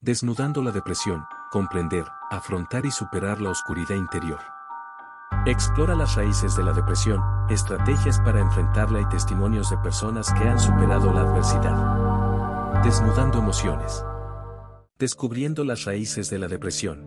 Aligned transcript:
Desnudando 0.00 0.62
la 0.62 0.70
depresión, 0.70 1.24
comprender, 1.50 2.04
afrontar 2.30 2.86
y 2.86 2.90
superar 2.92 3.40
la 3.40 3.50
oscuridad 3.50 3.96
interior. 3.96 4.38
Explora 5.44 5.96
las 5.96 6.14
raíces 6.14 6.54
de 6.54 6.62
la 6.62 6.72
depresión, 6.72 7.20
estrategias 7.50 8.20
para 8.20 8.40
enfrentarla 8.40 9.00
y 9.00 9.08
testimonios 9.08 9.70
de 9.70 9.76
personas 9.78 10.32
que 10.34 10.48
han 10.48 10.60
superado 10.60 11.12
la 11.12 11.22
adversidad. 11.22 12.84
Desnudando 12.84 13.40
emociones. 13.40 14.04
Descubriendo 15.00 15.64
las 15.64 15.84
raíces 15.84 16.30
de 16.30 16.38
la 16.38 16.46
depresión. 16.46 17.04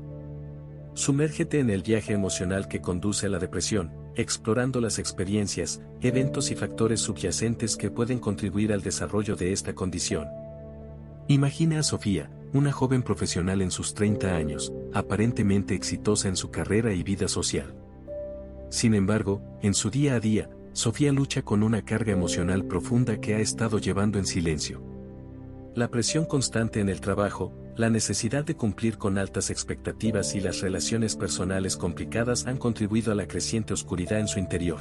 Sumérgete 0.94 1.62
en 1.62 1.70
el 1.70 1.84
viaje 1.84 2.12
emocional 2.12 2.68
que 2.68 2.82
conduce 2.82 3.28
a 3.28 3.30
la 3.30 3.40
depresión, 3.40 3.94
explorando 4.16 4.82
las 4.82 5.00
experiencias, 5.00 5.82
eventos 6.02 6.52
y 6.52 6.56
factores 6.56 7.00
subyacentes 7.00 7.78
que 7.78 7.90
pueden 7.90 8.20
contribuir 8.20 8.74
al 8.74 8.82
desarrollo 8.82 9.38
de 9.38 9.54
esta 9.54 9.74
condición. 9.74 10.28
Imagina 11.30 11.80
a 11.80 11.84
Sofía, 11.84 12.30
una 12.54 12.72
joven 12.72 13.04
profesional 13.04 13.62
en 13.62 13.72
sus 13.72 13.94
30 13.94 14.36
años, 14.36 14.74
aparentemente 14.94 15.74
exitosa 15.76 16.28
en 16.28 16.36
su 16.36 16.52
carrera 16.52 16.94
y 16.94 17.04
vida 17.04 17.28
social. 17.28 17.76
Sin 18.70 18.94
embargo, 18.94 19.42
en 19.62 19.74
su 19.74 19.90
día 19.90 20.16
a 20.16 20.20
día, 20.20 20.50
Sofía 20.74 21.12
lucha 21.12 21.42
con 21.42 21.64
una 21.64 21.84
carga 21.84 22.14
emocional 22.14 22.64
profunda 22.64 23.20
que 23.20 23.36
ha 23.36 23.40
estado 23.40 23.78
llevando 23.78 24.18
en 24.20 24.26
silencio. 24.26 24.82
La 25.76 25.90
presión 25.90 26.24
constante 26.24 26.80
en 26.80 26.88
el 26.88 27.02
trabajo, 27.02 27.54
la 27.76 27.90
necesidad 27.90 28.46
de 28.46 28.56
cumplir 28.56 28.98
con 28.98 29.18
altas 29.18 29.50
expectativas 29.50 30.34
y 30.34 30.40
las 30.40 30.62
relaciones 30.62 31.18
personales 31.18 31.76
complicadas 31.76 32.48
han 32.48 32.58
contribuido 32.58 33.12
a 33.12 33.16
la 33.16 33.28
creciente 33.28 33.74
oscuridad 33.74 34.20
en 34.20 34.30
su 34.30 34.40
interior. 34.40 34.80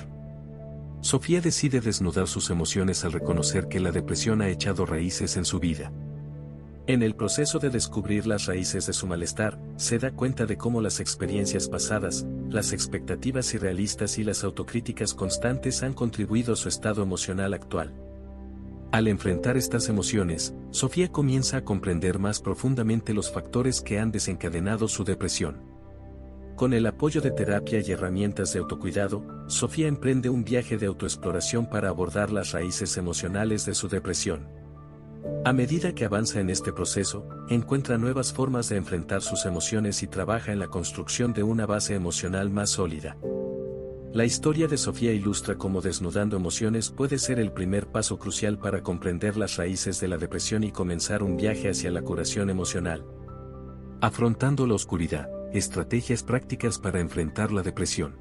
Sofía 1.00 1.40
decide 1.40 1.80
desnudar 1.80 2.28
sus 2.28 2.50
emociones 2.50 3.04
al 3.04 3.12
reconocer 3.12 3.66
que 3.66 3.80
la 3.80 3.90
depresión 3.90 4.42
ha 4.42 4.48
echado 4.48 4.86
raíces 4.86 5.36
en 5.36 5.44
su 5.44 5.58
vida. 5.58 5.90
En 6.90 7.04
el 7.04 7.14
proceso 7.14 7.60
de 7.60 7.70
descubrir 7.70 8.26
las 8.26 8.46
raíces 8.46 8.84
de 8.88 8.92
su 8.92 9.06
malestar, 9.06 9.60
se 9.76 10.00
da 10.00 10.10
cuenta 10.10 10.44
de 10.44 10.56
cómo 10.56 10.80
las 10.80 10.98
experiencias 10.98 11.68
pasadas, 11.68 12.26
las 12.48 12.72
expectativas 12.72 13.54
irrealistas 13.54 14.18
y 14.18 14.24
las 14.24 14.42
autocríticas 14.42 15.14
constantes 15.14 15.84
han 15.84 15.92
contribuido 15.92 16.54
a 16.54 16.56
su 16.56 16.68
estado 16.68 17.04
emocional 17.04 17.54
actual. 17.54 17.94
Al 18.90 19.06
enfrentar 19.06 19.56
estas 19.56 19.88
emociones, 19.88 20.52
Sofía 20.72 21.12
comienza 21.12 21.58
a 21.58 21.64
comprender 21.64 22.18
más 22.18 22.40
profundamente 22.40 23.14
los 23.14 23.30
factores 23.30 23.82
que 23.82 24.00
han 24.00 24.10
desencadenado 24.10 24.88
su 24.88 25.04
depresión. 25.04 25.62
Con 26.56 26.72
el 26.72 26.86
apoyo 26.86 27.20
de 27.20 27.30
terapia 27.30 27.80
y 27.86 27.92
herramientas 27.92 28.52
de 28.52 28.58
autocuidado, 28.58 29.24
Sofía 29.46 29.86
emprende 29.86 30.28
un 30.28 30.42
viaje 30.42 30.76
de 30.76 30.86
autoexploración 30.86 31.70
para 31.70 31.88
abordar 31.88 32.32
las 32.32 32.50
raíces 32.50 32.96
emocionales 32.96 33.64
de 33.64 33.76
su 33.76 33.88
depresión. 33.88 34.59
A 35.44 35.52
medida 35.52 35.94
que 35.94 36.04
avanza 36.04 36.40
en 36.40 36.50
este 36.50 36.72
proceso, 36.72 37.26
encuentra 37.48 37.98
nuevas 37.98 38.32
formas 38.32 38.68
de 38.68 38.76
enfrentar 38.76 39.22
sus 39.22 39.46
emociones 39.46 40.02
y 40.02 40.06
trabaja 40.06 40.52
en 40.52 40.58
la 40.58 40.68
construcción 40.68 41.32
de 41.32 41.42
una 41.42 41.66
base 41.66 41.94
emocional 41.94 42.50
más 42.50 42.70
sólida. 42.70 43.16
La 44.12 44.24
historia 44.24 44.66
de 44.66 44.76
Sofía 44.76 45.12
ilustra 45.12 45.54
cómo 45.56 45.80
desnudando 45.80 46.36
emociones 46.36 46.90
puede 46.90 47.16
ser 47.18 47.38
el 47.38 47.52
primer 47.52 47.86
paso 47.86 48.18
crucial 48.18 48.58
para 48.58 48.82
comprender 48.82 49.36
las 49.36 49.56
raíces 49.56 50.00
de 50.00 50.08
la 50.08 50.18
depresión 50.18 50.64
y 50.64 50.72
comenzar 50.72 51.22
un 51.22 51.36
viaje 51.36 51.70
hacia 51.70 51.90
la 51.90 52.02
curación 52.02 52.50
emocional. 52.50 53.04
Afrontando 54.00 54.66
la 54.66 54.74
oscuridad, 54.74 55.30
estrategias 55.52 56.22
prácticas 56.22 56.78
para 56.78 57.00
enfrentar 57.00 57.52
la 57.52 57.62
depresión. 57.62 58.18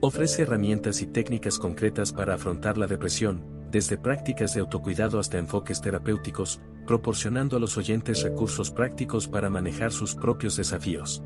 Ofrece 0.00 0.42
herramientas 0.42 1.00
y 1.00 1.06
técnicas 1.06 1.58
concretas 1.58 2.12
para 2.12 2.34
afrontar 2.34 2.76
la 2.76 2.86
depresión, 2.86 3.57
desde 3.70 3.98
prácticas 3.98 4.54
de 4.54 4.60
autocuidado 4.60 5.18
hasta 5.18 5.38
enfoques 5.38 5.80
terapéuticos, 5.80 6.60
proporcionando 6.86 7.56
a 7.56 7.60
los 7.60 7.76
oyentes 7.76 8.22
recursos 8.22 8.70
prácticos 8.70 9.28
para 9.28 9.50
manejar 9.50 9.92
sus 9.92 10.14
propios 10.14 10.56
desafíos. 10.56 11.22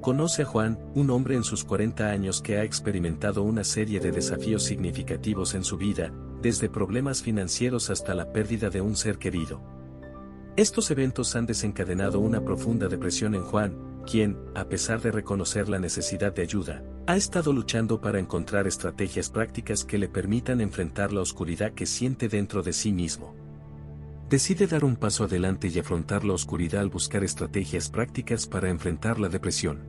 Conoce 0.00 0.42
a 0.42 0.44
Juan, 0.44 0.78
un 0.94 1.10
hombre 1.10 1.34
en 1.34 1.44
sus 1.44 1.64
40 1.64 2.10
años 2.10 2.42
que 2.42 2.58
ha 2.58 2.64
experimentado 2.64 3.42
una 3.42 3.64
serie 3.64 4.00
de 4.00 4.12
desafíos 4.12 4.62
significativos 4.62 5.54
en 5.54 5.64
su 5.64 5.78
vida, 5.78 6.12
desde 6.42 6.68
problemas 6.68 7.22
financieros 7.22 7.88
hasta 7.88 8.14
la 8.14 8.30
pérdida 8.30 8.68
de 8.68 8.82
un 8.82 8.96
ser 8.96 9.18
querido. 9.18 9.62
Estos 10.56 10.90
eventos 10.90 11.34
han 11.36 11.46
desencadenado 11.46 12.20
una 12.20 12.44
profunda 12.44 12.86
depresión 12.86 13.34
en 13.34 13.44
Juan, 13.44 14.02
quien, 14.04 14.38
a 14.54 14.66
pesar 14.66 15.00
de 15.00 15.10
reconocer 15.10 15.68
la 15.68 15.78
necesidad 15.78 16.34
de 16.34 16.42
ayuda, 16.42 16.82
ha 17.06 17.16
estado 17.16 17.52
luchando 17.52 18.00
para 18.00 18.18
encontrar 18.18 18.66
estrategias 18.66 19.28
prácticas 19.28 19.84
que 19.84 19.98
le 19.98 20.08
permitan 20.08 20.62
enfrentar 20.62 21.12
la 21.12 21.20
oscuridad 21.20 21.72
que 21.72 21.84
siente 21.84 22.28
dentro 22.28 22.62
de 22.62 22.72
sí 22.72 22.92
mismo. 22.92 23.34
Decide 24.30 24.66
dar 24.66 24.84
un 24.84 24.96
paso 24.96 25.24
adelante 25.24 25.68
y 25.68 25.78
afrontar 25.78 26.24
la 26.24 26.32
oscuridad 26.32 26.80
al 26.80 26.88
buscar 26.88 27.22
estrategias 27.22 27.90
prácticas 27.90 28.46
para 28.46 28.70
enfrentar 28.70 29.20
la 29.20 29.28
depresión. 29.28 29.82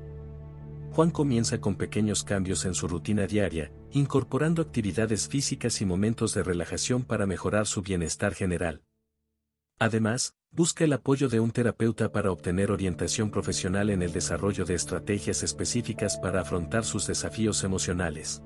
Juan 0.92 1.09
comienza 1.09 1.62
con 1.62 1.76
pequeños 1.76 2.24
cambios 2.24 2.66
en 2.66 2.74
su 2.74 2.88
rutina 2.88 3.28
diaria, 3.28 3.72
incorporando 3.92 4.62
actividades 4.62 5.30
físicas 5.30 5.80
y 5.82 5.86
momentos 5.86 6.34
de 6.34 6.44
relajación 6.44 7.03
para 7.03 7.26
mejorar 7.26 7.66
su 7.66 7.82
bienestar 7.82 8.34
general. 8.34 8.82
Además, 9.80 10.36
busca 10.52 10.86
el 10.86 10.94
apoyo 10.94 11.28
de 11.28 11.41
un 11.41 11.52
terapeuta 11.52 12.12
para 12.12 12.31
obtener 12.31 12.72
orientación 12.72 13.30
profesional 13.30 13.90
en 13.90 14.02
el 14.02 14.13
desarrollo 14.13 14.63
de 14.63 14.74
estrategias 14.74 15.44
específicas 15.44 16.18
para 16.18 16.41
afrontar 16.41 16.86
sus 16.86 17.08
desafíos 17.08 17.63
emocionales. 17.66 18.41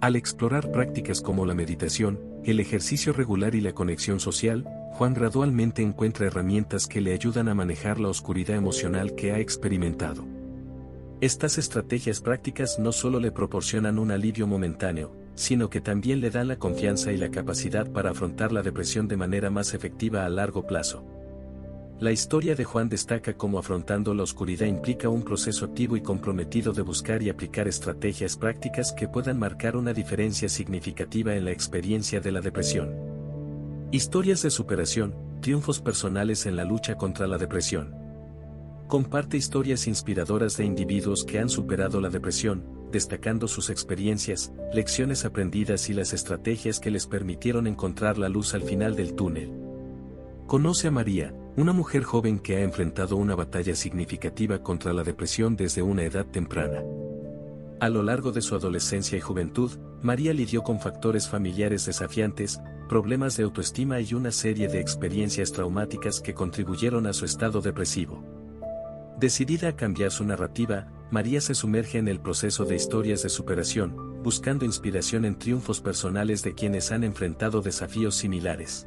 Al 0.00 0.16
explorar 0.16 0.72
prácticas 0.72 1.20
como 1.20 1.44
la 1.44 1.54
meditación, 1.54 2.18
el 2.44 2.58
ejercicio 2.58 3.12
regular 3.12 3.54
y 3.54 3.60
la 3.60 3.74
conexión 3.74 4.18
social, 4.18 4.66
Juan 4.92 5.12
gradualmente 5.12 5.82
encuentra 5.82 6.26
herramientas 6.26 6.86
que 6.86 7.02
le 7.02 7.12
ayudan 7.12 7.48
a 7.48 7.54
manejar 7.54 8.00
la 8.00 8.08
oscuridad 8.08 8.56
emocional 8.56 9.14
que 9.14 9.32
ha 9.32 9.40
experimentado. 9.40 10.26
Estas 11.20 11.58
estrategias 11.58 12.22
prácticas 12.22 12.78
no 12.78 12.92
solo 12.92 13.20
le 13.20 13.30
proporcionan 13.30 13.98
un 13.98 14.10
alivio 14.10 14.46
momentáneo, 14.46 15.14
sino 15.34 15.70
que 15.70 15.80
también 15.80 16.20
le 16.20 16.30
dan 16.30 16.48
la 16.48 16.58
confianza 16.58 17.12
y 17.12 17.16
la 17.16 17.30
capacidad 17.30 17.90
para 17.90 18.10
afrontar 18.10 18.52
la 18.52 18.62
depresión 18.62 19.08
de 19.08 19.16
manera 19.16 19.50
más 19.50 19.74
efectiva 19.74 20.24
a 20.24 20.28
largo 20.28 20.66
plazo. 20.66 21.04
La 21.98 22.12
historia 22.12 22.54
de 22.54 22.64
Juan 22.64 22.88
destaca 22.88 23.34
cómo 23.34 23.58
afrontando 23.58 24.14
la 24.14 24.22
oscuridad 24.22 24.66
implica 24.66 25.08
un 25.08 25.22
proceso 25.22 25.66
activo 25.66 25.96
y 25.96 26.00
comprometido 26.00 26.72
de 26.72 26.82
buscar 26.82 27.22
y 27.22 27.28
aplicar 27.28 27.68
estrategias 27.68 28.36
prácticas 28.36 28.92
que 28.92 29.08
puedan 29.08 29.38
marcar 29.38 29.76
una 29.76 29.92
diferencia 29.92 30.48
significativa 30.48 31.34
en 31.34 31.44
la 31.44 31.50
experiencia 31.50 32.20
de 32.20 32.32
la 32.32 32.40
depresión. 32.40 32.94
Historias 33.92 34.42
de 34.42 34.50
superación, 34.50 35.14
triunfos 35.40 35.80
personales 35.80 36.46
en 36.46 36.56
la 36.56 36.64
lucha 36.64 36.96
contra 36.96 37.26
la 37.26 37.36
depresión 37.36 38.00
comparte 38.90 39.36
historias 39.36 39.86
inspiradoras 39.86 40.56
de 40.56 40.64
individuos 40.64 41.24
que 41.24 41.38
han 41.38 41.48
superado 41.48 42.00
la 42.00 42.10
depresión, 42.10 42.64
destacando 42.90 43.48
sus 43.48 43.70
experiencias, 43.70 44.52
lecciones 44.72 45.24
aprendidas 45.24 45.88
y 45.90 45.94
las 45.94 46.12
estrategias 46.12 46.80
que 46.80 46.90
les 46.90 47.06
permitieron 47.06 47.66
encontrar 47.66 48.18
la 48.18 48.28
luz 48.28 48.54
al 48.54 48.62
final 48.62 48.96
del 48.96 49.14
túnel. 49.14 49.52
Conoce 50.46 50.88
a 50.88 50.90
María, 50.90 51.34
una 51.56 51.72
mujer 51.72 52.02
joven 52.02 52.38
que 52.38 52.56
ha 52.56 52.60
enfrentado 52.60 53.16
una 53.16 53.34
batalla 53.34 53.74
significativa 53.74 54.62
contra 54.62 54.92
la 54.92 55.04
depresión 55.04 55.56
desde 55.56 55.82
una 55.82 56.04
edad 56.04 56.26
temprana. 56.26 56.82
A 57.80 57.88
lo 57.88 58.02
largo 58.02 58.32
de 58.32 58.42
su 58.42 58.54
adolescencia 58.54 59.16
y 59.16 59.20
juventud, 59.20 59.70
María 60.02 60.34
lidió 60.34 60.62
con 60.62 60.80
factores 60.80 61.28
familiares 61.28 61.86
desafiantes, 61.86 62.60
problemas 62.88 63.36
de 63.36 63.44
autoestima 63.44 64.00
y 64.00 64.12
una 64.14 64.32
serie 64.32 64.68
de 64.68 64.80
experiencias 64.80 65.52
traumáticas 65.52 66.20
que 66.20 66.34
contribuyeron 66.34 67.06
a 67.06 67.12
su 67.12 67.24
estado 67.24 67.60
depresivo. 67.60 68.39
Decidida 69.20 69.68
a 69.68 69.76
cambiar 69.76 70.12
su 70.12 70.24
narrativa, 70.24 70.88
María 71.10 71.42
se 71.42 71.54
sumerge 71.54 71.98
en 71.98 72.08
el 72.08 72.20
proceso 72.20 72.64
de 72.64 72.74
historias 72.74 73.22
de 73.22 73.28
superación, 73.28 74.22
buscando 74.22 74.64
inspiración 74.64 75.26
en 75.26 75.38
triunfos 75.38 75.82
personales 75.82 76.42
de 76.42 76.54
quienes 76.54 76.90
han 76.90 77.04
enfrentado 77.04 77.60
desafíos 77.60 78.14
similares. 78.14 78.86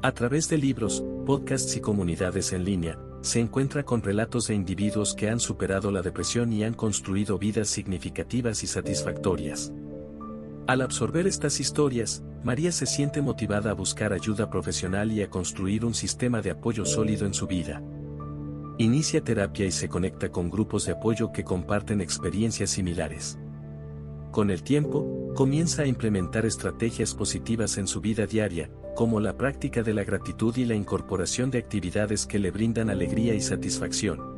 A 0.00 0.12
través 0.12 0.48
de 0.48 0.58
libros, 0.58 1.02
podcasts 1.26 1.76
y 1.76 1.80
comunidades 1.80 2.52
en 2.52 2.64
línea, 2.64 3.00
se 3.20 3.40
encuentra 3.40 3.82
con 3.82 4.00
relatos 4.02 4.46
de 4.46 4.54
individuos 4.54 5.12
que 5.12 5.28
han 5.28 5.40
superado 5.40 5.90
la 5.90 6.02
depresión 6.02 6.52
y 6.52 6.62
han 6.62 6.74
construido 6.74 7.36
vidas 7.36 7.66
significativas 7.66 8.62
y 8.62 8.68
satisfactorias. 8.68 9.72
Al 10.68 10.82
absorber 10.82 11.26
estas 11.26 11.58
historias, 11.58 12.22
María 12.44 12.70
se 12.70 12.86
siente 12.86 13.20
motivada 13.20 13.72
a 13.72 13.74
buscar 13.74 14.12
ayuda 14.12 14.50
profesional 14.50 15.10
y 15.10 15.20
a 15.20 15.30
construir 15.30 15.84
un 15.84 15.94
sistema 15.94 16.42
de 16.42 16.52
apoyo 16.52 16.84
sólido 16.84 17.26
en 17.26 17.34
su 17.34 17.48
vida. 17.48 17.82
Inicia 18.78 19.22
terapia 19.22 19.66
y 19.66 19.70
se 19.70 19.88
conecta 19.88 20.30
con 20.30 20.48
grupos 20.48 20.86
de 20.86 20.92
apoyo 20.92 21.30
que 21.30 21.44
comparten 21.44 22.00
experiencias 22.00 22.70
similares. 22.70 23.38
Con 24.30 24.50
el 24.50 24.62
tiempo, 24.62 25.30
comienza 25.34 25.82
a 25.82 25.86
implementar 25.86 26.46
estrategias 26.46 27.14
positivas 27.14 27.76
en 27.76 27.86
su 27.86 28.00
vida 28.00 28.26
diaria, 28.26 28.70
como 28.96 29.20
la 29.20 29.36
práctica 29.36 29.82
de 29.82 29.92
la 29.92 30.04
gratitud 30.04 30.56
y 30.56 30.64
la 30.64 30.74
incorporación 30.74 31.50
de 31.50 31.58
actividades 31.58 32.26
que 32.26 32.38
le 32.38 32.50
brindan 32.50 32.88
alegría 32.88 33.34
y 33.34 33.42
satisfacción. 33.42 34.32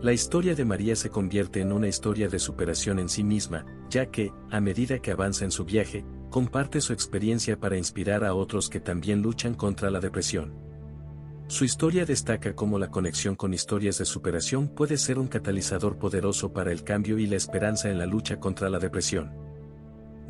La 0.00 0.12
historia 0.12 0.54
de 0.54 0.64
María 0.64 0.94
se 0.94 1.10
convierte 1.10 1.60
en 1.60 1.72
una 1.72 1.88
historia 1.88 2.28
de 2.28 2.38
superación 2.38 3.00
en 3.00 3.08
sí 3.08 3.24
misma, 3.24 3.66
ya 3.90 4.06
que, 4.06 4.32
a 4.50 4.60
medida 4.60 5.00
que 5.00 5.10
avanza 5.10 5.44
en 5.44 5.50
su 5.50 5.64
viaje, 5.64 6.04
comparte 6.30 6.80
su 6.80 6.92
experiencia 6.92 7.58
para 7.58 7.76
inspirar 7.76 8.24
a 8.24 8.34
otros 8.34 8.70
que 8.70 8.80
también 8.80 9.22
luchan 9.22 9.54
contra 9.54 9.90
la 9.90 9.98
depresión. 9.98 10.69
Su 11.50 11.64
historia 11.64 12.06
destaca 12.06 12.54
cómo 12.54 12.78
la 12.78 12.92
conexión 12.92 13.34
con 13.34 13.52
historias 13.52 13.98
de 13.98 14.04
superación 14.04 14.68
puede 14.68 14.96
ser 14.96 15.18
un 15.18 15.26
catalizador 15.26 15.98
poderoso 15.98 16.52
para 16.52 16.70
el 16.70 16.84
cambio 16.84 17.18
y 17.18 17.26
la 17.26 17.34
esperanza 17.34 17.90
en 17.90 17.98
la 17.98 18.06
lucha 18.06 18.38
contra 18.38 18.70
la 18.70 18.78
depresión. 18.78 19.32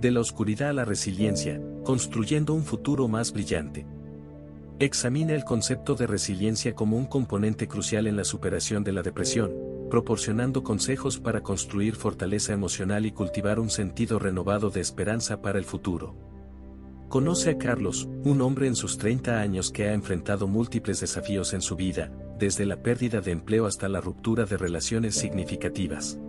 De 0.01 0.11
la 0.11 0.21
oscuridad 0.21 0.71
a 0.71 0.73
la 0.73 0.87
resiliencia, 0.87 1.61
construyendo 1.85 2.55
un 2.55 2.65
futuro 2.65 3.07
más 3.07 3.35
brillante. 3.35 3.87
Examina 4.79 5.35
el 5.35 5.45
concepto 5.45 5.95
de 5.95 6.07
resiliencia 6.07 6.75
como 6.75 6.97
un 6.97 7.05
componente 7.05 7.69
crucial 7.69 8.07
en 8.07 8.17
la 8.17 8.25
superación 8.25 8.83
de 8.83 8.93
la 8.93 9.03
depresión, 9.03 9.53
proporcionando 9.91 10.63
consejos 10.63 11.19
para 11.19 11.43
construir 11.43 11.97
fortaleza 11.97 12.55
emocional 12.55 13.05
y 13.05 13.13
cultivar 13.13 13.61
un 13.61 13.69
sentido 13.69 14.19
renovado 14.19 14.71
de 14.71 14.81
esperanza 14.81 15.43
para 15.43 15.59
el 15.59 15.67
futuro. 15.67 16.30
Conoce 17.11 17.51
a 17.51 17.59
Carlos, 17.59 18.09
un 18.23 18.41
hombre 18.41 18.69
en 18.69 18.77
sus 18.77 18.97
30 18.97 19.41
años 19.41 19.73
que 19.73 19.89
ha 19.89 19.95
enfrentado 19.95 20.47
múltiples 20.47 21.01
desafíos 21.01 21.53
en 21.55 21.61
su 21.61 21.75
vida, 21.75 22.13
desde 22.39 22.65
la 22.65 22.85
pérdida 22.85 23.21
de 23.21 23.33
empleo 23.33 23.67
hasta 23.67 23.89
la 23.89 24.01
ruptura 24.01 24.45
de 24.45 24.57
relaciones 24.57 25.17
significativas. 25.17 26.21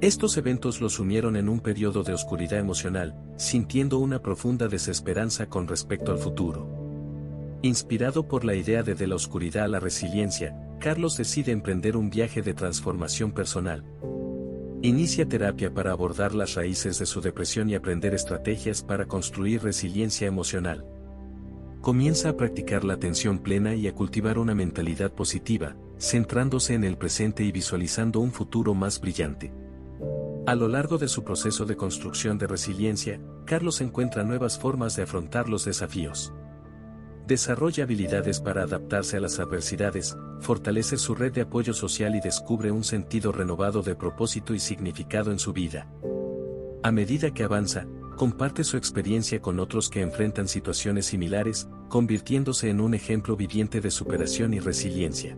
Estos 0.00 0.36
eventos 0.36 0.80
lo 0.80 0.88
sumieron 0.88 1.34
en 1.34 1.48
un 1.48 1.58
periodo 1.58 2.04
de 2.04 2.12
oscuridad 2.12 2.60
emocional, 2.60 3.20
sintiendo 3.38 3.98
una 3.98 4.22
profunda 4.22 4.68
desesperanza 4.68 5.46
con 5.46 5.66
respecto 5.66 6.12
al 6.12 6.18
futuro. 6.18 7.58
Inspirado 7.62 8.28
por 8.28 8.44
la 8.44 8.54
idea 8.54 8.84
de 8.84 8.94
de 8.94 9.08
la 9.08 9.16
oscuridad 9.16 9.64
a 9.64 9.68
la 9.68 9.80
resiliencia, 9.80 10.56
Carlos 10.78 11.16
decide 11.16 11.50
emprender 11.50 11.96
un 11.96 12.08
viaje 12.08 12.40
de 12.40 12.54
transformación 12.54 13.32
personal, 13.32 13.84
Inicia 14.80 15.28
terapia 15.28 15.74
para 15.74 15.90
abordar 15.90 16.36
las 16.36 16.54
raíces 16.54 17.00
de 17.00 17.06
su 17.06 17.20
depresión 17.20 17.68
y 17.68 17.74
aprender 17.74 18.14
estrategias 18.14 18.84
para 18.84 19.06
construir 19.06 19.64
resiliencia 19.64 20.28
emocional. 20.28 20.86
Comienza 21.80 22.28
a 22.28 22.36
practicar 22.36 22.84
la 22.84 22.94
atención 22.94 23.40
plena 23.40 23.74
y 23.74 23.88
a 23.88 23.94
cultivar 23.94 24.38
una 24.38 24.54
mentalidad 24.54 25.10
positiva, 25.10 25.74
centrándose 25.98 26.74
en 26.74 26.84
el 26.84 26.96
presente 26.96 27.42
y 27.42 27.50
visualizando 27.50 28.20
un 28.20 28.30
futuro 28.30 28.72
más 28.72 29.00
brillante. 29.00 29.52
A 30.46 30.54
lo 30.54 30.68
largo 30.68 30.96
de 30.96 31.08
su 31.08 31.24
proceso 31.24 31.64
de 31.64 31.76
construcción 31.76 32.38
de 32.38 32.46
resiliencia, 32.46 33.20
Carlos 33.46 33.80
encuentra 33.80 34.22
nuevas 34.22 34.60
formas 34.60 34.94
de 34.94 35.02
afrontar 35.02 35.48
los 35.48 35.64
desafíos. 35.64 36.32
Desarrolla 37.26 37.82
habilidades 37.82 38.40
para 38.40 38.62
adaptarse 38.62 39.16
a 39.16 39.20
las 39.20 39.40
adversidades, 39.40 40.16
fortalece 40.40 40.96
su 40.96 41.14
red 41.14 41.32
de 41.32 41.42
apoyo 41.42 41.74
social 41.74 42.14
y 42.14 42.20
descubre 42.20 42.70
un 42.70 42.84
sentido 42.84 43.32
renovado 43.32 43.82
de 43.82 43.94
propósito 43.94 44.54
y 44.54 44.58
significado 44.58 45.30
en 45.30 45.38
su 45.38 45.52
vida. 45.52 45.88
A 46.82 46.92
medida 46.92 47.32
que 47.32 47.44
avanza, 47.44 47.86
comparte 48.16 48.64
su 48.64 48.76
experiencia 48.76 49.40
con 49.40 49.60
otros 49.60 49.88
que 49.90 50.00
enfrentan 50.00 50.48
situaciones 50.48 51.06
similares, 51.06 51.68
convirtiéndose 51.88 52.70
en 52.70 52.80
un 52.80 52.94
ejemplo 52.94 53.36
viviente 53.36 53.80
de 53.80 53.90
superación 53.90 54.54
y 54.54 54.60
resiliencia. 54.60 55.36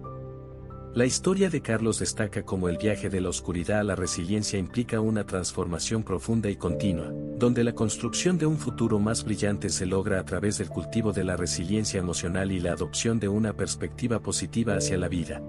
La 0.93 1.07
historia 1.07 1.49
de 1.51 1.61
Carlos 1.61 2.01
destaca 2.01 2.43
como 2.43 2.69
el 2.69 2.77
viaje 2.77 3.09
de 3.11 3.21
la 3.21 3.29
oscuridad 3.29 3.79
a 3.79 3.85
la 3.85 3.95
resiliencia 3.95 4.59
implica 4.59 5.01
una 5.01 5.25
transformación 5.25 6.03
profunda 6.03 6.51
y 6.51 6.57
continua, 6.57 7.13
donde 7.39 7.63
la 7.63 7.77
construcción 7.77 8.39
de 8.39 8.47
un 8.47 8.59
futuro 8.59 8.99
más 8.99 9.23
brillante 9.25 9.69
se 9.69 9.87
logra 9.87 10.19
a 10.19 10.25
través 10.25 10.59
del 10.59 10.69
cultivo 10.69 11.13
de 11.13 11.23
la 11.23 11.37
resiliencia 11.37 12.01
emocional 12.01 12.51
y 12.51 12.59
la 12.59 12.73
adopción 12.73 13.21
de 13.21 13.29
una 13.29 13.53
perspectiva 13.53 14.21
positiva 14.21 14.75
hacia 14.75 14.99
la 14.99 15.07
vida. 15.07 15.41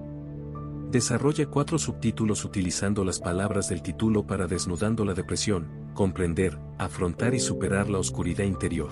Desarrolla 0.91 1.47
cuatro 1.47 1.79
subtítulos 1.79 2.45
utilizando 2.45 3.03
las 3.03 3.19
palabras 3.19 3.67
del 3.67 3.81
título 3.81 4.27
para 4.27 4.45
desnudando 4.45 5.05
la 5.05 5.15
depresión, 5.15 5.89
comprender, 5.95 6.59
afrontar 6.77 7.33
y 7.33 7.39
superar 7.39 7.89
la 7.89 7.97
oscuridad 7.97 8.45
interior. 8.45 8.91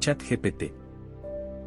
Chat 0.00 0.20
GPT 0.28 0.85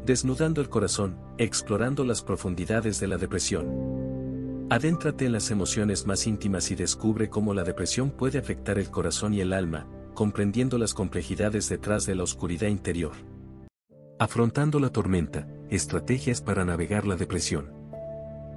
Desnudando 0.06 0.62
el 0.62 0.70
corazón, 0.70 1.18
explorando 1.36 2.04
las 2.04 2.22
profundidades 2.22 3.00
de 3.00 3.06
la 3.06 3.18
depresión. 3.18 4.66
Adéntrate 4.70 5.26
en 5.26 5.32
las 5.32 5.50
emociones 5.50 6.06
más 6.06 6.26
íntimas 6.26 6.70
y 6.70 6.74
descubre 6.74 7.28
cómo 7.28 7.52
la 7.52 7.64
depresión 7.64 8.10
puede 8.10 8.38
afectar 8.38 8.78
el 8.78 8.90
corazón 8.90 9.34
y 9.34 9.40
el 9.40 9.52
alma, 9.52 9.86
comprendiendo 10.14 10.78
las 10.78 10.94
complejidades 10.94 11.68
detrás 11.68 12.06
de 12.06 12.14
la 12.14 12.22
oscuridad 12.22 12.68
interior. 12.68 13.12
Afrontando 14.18 14.80
la 14.80 14.88
tormenta, 14.88 15.46
estrategias 15.68 16.40
para 16.40 16.64
navegar 16.64 17.06
la 17.06 17.16
depresión. 17.16 17.70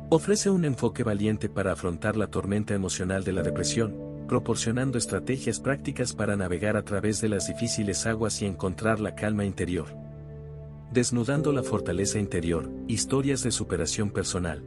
Ofrece 0.09 0.49
un 0.49 0.63
enfoque 0.63 1.03
valiente 1.03 1.49
para 1.49 1.73
afrontar 1.73 2.15
la 2.15 2.27
tormenta 2.27 2.73
emocional 2.73 3.25
de 3.25 3.33
la 3.33 3.43
depresión, 3.43 4.25
proporcionando 4.29 4.97
estrategias 4.97 5.59
prácticas 5.59 6.13
para 6.13 6.37
navegar 6.37 6.77
a 6.77 6.83
través 6.83 7.19
de 7.19 7.27
las 7.29 7.47
difíciles 7.47 8.05
aguas 8.05 8.41
y 8.41 8.45
encontrar 8.45 9.01
la 9.01 9.13
calma 9.13 9.43
interior. 9.43 10.02
Desnudando 10.93 11.51
la 11.51 11.63
fortaleza 11.63 12.19
interior, 12.19 12.69
historias 12.87 13.41
de 13.41 13.49
superación 13.49 14.11
personal. 14.11 14.63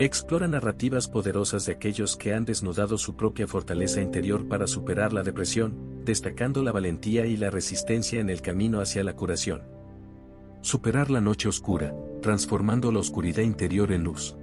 Explora 0.00 0.48
narrativas 0.48 1.06
poderosas 1.06 1.66
de 1.66 1.72
aquellos 1.74 2.16
que 2.16 2.34
han 2.34 2.44
desnudado 2.44 2.98
su 2.98 3.14
propia 3.14 3.46
fortaleza 3.46 4.00
interior 4.00 4.48
para 4.48 4.66
superar 4.66 5.12
la 5.12 5.22
depresión, 5.22 6.02
destacando 6.04 6.64
la 6.64 6.72
valentía 6.72 7.26
y 7.26 7.36
la 7.36 7.48
resistencia 7.48 8.18
en 8.18 8.28
el 8.28 8.42
camino 8.42 8.80
hacia 8.80 9.04
la 9.04 9.14
curación. 9.14 9.62
Superar 10.62 11.12
la 11.12 11.20
noche 11.20 11.48
oscura, 11.48 11.94
transformando 12.22 12.90
la 12.90 12.98
oscuridad 12.98 13.44
interior 13.44 13.92
en 13.92 14.02
luz. 14.02 14.34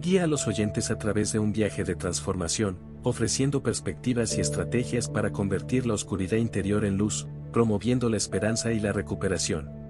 Guía 0.00 0.24
a 0.24 0.26
los 0.26 0.48
oyentes 0.48 0.90
a 0.90 0.98
través 0.98 1.32
de 1.32 1.38
un 1.38 1.52
viaje 1.52 1.84
de 1.84 1.94
transformación, 1.94 2.78
ofreciendo 3.04 3.62
perspectivas 3.62 4.36
y 4.38 4.40
estrategias 4.40 5.08
para 5.08 5.30
convertir 5.30 5.86
la 5.86 5.94
oscuridad 5.94 6.38
interior 6.38 6.84
en 6.84 6.96
luz, 6.96 7.28
promoviendo 7.52 8.08
la 8.10 8.16
esperanza 8.16 8.72
y 8.72 8.80
la 8.80 8.92
recuperación. 8.92 9.83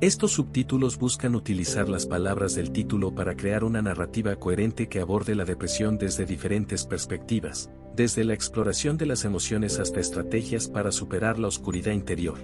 Estos 0.00 0.30
subtítulos 0.30 0.96
buscan 0.96 1.34
utilizar 1.34 1.88
las 1.88 2.06
palabras 2.06 2.54
del 2.54 2.70
título 2.70 3.16
para 3.16 3.34
crear 3.34 3.64
una 3.64 3.82
narrativa 3.82 4.36
coherente 4.36 4.88
que 4.88 5.00
aborde 5.00 5.34
la 5.34 5.44
depresión 5.44 5.98
desde 5.98 6.24
diferentes 6.24 6.86
perspectivas, 6.86 7.68
desde 7.96 8.22
la 8.22 8.32
exploración 8.32 8.96
de 8.96 9.06
las 9.06 9.24
emociones 9.24 9.80
hasta 9.80 9.98
estrategias 9.98 10.68
para 10.68 10.92
superar 10.92 11.40
la 11.40 11.48
oscuridad 11.48 11.90
interior. 11.90 12.38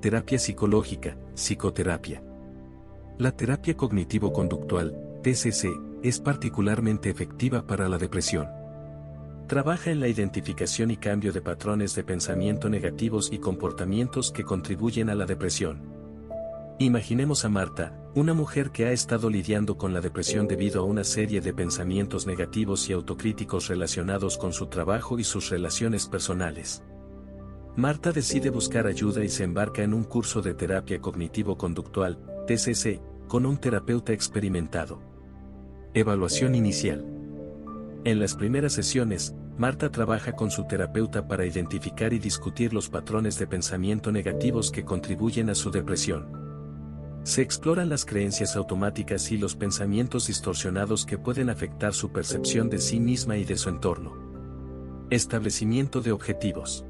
Terapia 0.00 0.40
psicológica, 0.40 1.16
psicoterapia. 1.36 2.24
La 3.18 3.30
terapia 3.36 3.76
cognitivo-conductual, 3.76 5.20
TCC, 5.22 5.68
es 6.02 6.18
particularmente 6.18 7.08
efectiva 7.08 7.68
para 7.68 7.88
la 7.88 7.98
depresión. 7.98 8.48
Trabaja 9.46 9.92
en 9.92 10.00
la 10.00 10.08
identificación 10.08 10.90
y 10.90 10.96
cambio 10.96 11.32
de 11.32 11.40
patrones 11.40 11.94
de 11.94 12.02
pensamiento 12.02 12.68
negativos 12.68 13.32
y 13.32 13.38
comportamientos 13.38 14.32
que 14.32 14.42
contribuyen 14.42 15.08
a 15.08 15.14
la 15.14 15.24
depresión 15.24 15.97
Imaginemos 16.80 17.44
a 17.44 17.48
Marta, 17.48 18.00
una 18.14 18.34
mujer 18.34 18.70
que 18.70 18.86
ha 18.86 18.92
estado 18.92 19.30
lidiando 19.30 19.76
con 19.76 19.92
la 19.92 20.00
depresión 20.00 20.46
debido 20.46 20.80
a 20.80 20.84
una 20.84 21.02
serie 21.02 21.40
de 21.40 21.52
pensamientos 21.52 22.24
negativos 22.24 22.88
y 22.88 22.92
autocríticos 22.92 23.66
relacionados 23.66 24.38
con 24.38 24.52
su 24.52 24.68
trabajo 24.68 25.18
y 25.18 25.24
sus 25.24 25.50
relaciones 25.50 26.06
personales. 26.06 26.84
Marta 27.74 28.12
decide 28.12 28.50
buscar 28.50 28.86
ayuda 28.86 29.24
y 29.24 29.28
se 29.28 29.42
embarca 29.42 29.82
en 29.82 29.92
un 29.92 30.04
curso 30.04 30.40
de 30.40 30.54
terapia 30.54 31.00
cognitivo-conductual, 31.00 32.16
TCC, 32.46 33.00
con 33.26 33.44
un 33.44 33.56
terapeuta 33.56 34.12
experimentado. 34.12 35.02
Evaluación 35.94 36.54
inicial. 36.54 37.04
En 38.04 38.20
las 38.20 38.36
primeras 38.36 38.72
sesiones, 38.72 39.34
Marta 39.56 39.90
trabaja 39.90 40.36
con 40.36 40.52
su 40.52 40.64
terapeuta 40.68 41.26
para 41.26 41.44
identificar 41.44 42.12
y 42.12 42.20
discutir 42.20 42.72
los 42.72 42.88
patrones 42.88 43.36
de 43.36 43.48
pensamiento 43.48 44.12
negativos 44.12 44.70
que 44.70 44.84
contribuyen 44.84 45.50
a 45.50 45.56
su 45.56 45.72
depresión. 45.72 46.47
Se 47.24 47.42
exploran 47.42 47.88
las 47.88 48.04
creencias 48.04 48.56
automáticas 48.56 49.30
y 49.32 49.38
los 49.38 49.54
pensamientos 49.54 50.28
distorsionados 50.28 51.04
que 51.04 51.18
pueden 51.18 51.50
afectar 51.50 51.92
su 51.92 52.10
percepción 52.10 52.70
de 52.70 52.78
sí 52.78 53.00
misma 53.00 53.36
y 53.36 53.44
de 53.44 53.58
su 53.58 53.68
entorno. 53.68 54.16
Establecimiento 55.10 56.00
de 56.00 56.12
objetivos. 56.12 56.84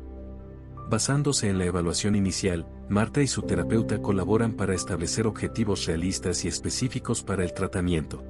Basándose 0.89 1.49
en 1.49 1.59
la 1.59 1.67
evaluación 1.67 2.15
inicial, 2.17 2.67
Marta 2.89 3.21
y 3.21 3.27
su 3.27 3.43
terapeuta 3.43 4.01
colaboran 4.01 4.55
para 4.55 4.75
establecer 4.75 5.27
objetivos 5.27 5.85
realistas 5.85 6.45
y 6.45 6.49
específicos 6.49 7.23
para 7.23 7.45
el 7.45 7.53
tratamiento. 7.53 8.25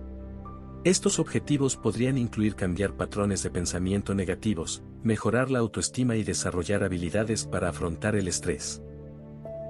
Estos 0.82 1.18
objetivos 1.18 1.76
podrían 1.76 2.18
incluir 2.18 2.56
cambiar 2.56 2.96
patrones 2.96 3.42
de 3.42 3.50
pensamiento 3.50 4.14
negativos, 4.14 4.82
mejorar 5.02 5.50
la 5.50 5.60
autoestima 5.60 6.16
y 6.16 6.24
desarrollar 6.24 6.82
habilidades 6.82 7.46
para 7.46 7.68
afrontar 7.68 8.16
el 8.16 8.26
estrés. 8.26 8.82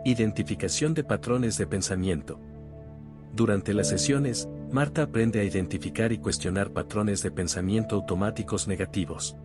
Identificación 0.09 0.95
de 0.95 1.05
patrones 1.05 1.59
de 1.59 1.67
pensamiento. 1.67 2.41
Durante 3.35 3.75
las 3.75 3.91
sesiones, 3.91 4.49
Marta 4.73 5.03
aprende 5.03 5.38
a 5.38 5.45
identificar 5.45 6.12
y 6.12 6.19
cuestionar 6.19 6.73
patrones 6.73 7.23
de 7.23 7.31
pensamiento 7.31 7.97
automáticos 7.97 8.69
negativos. 8.69 9.37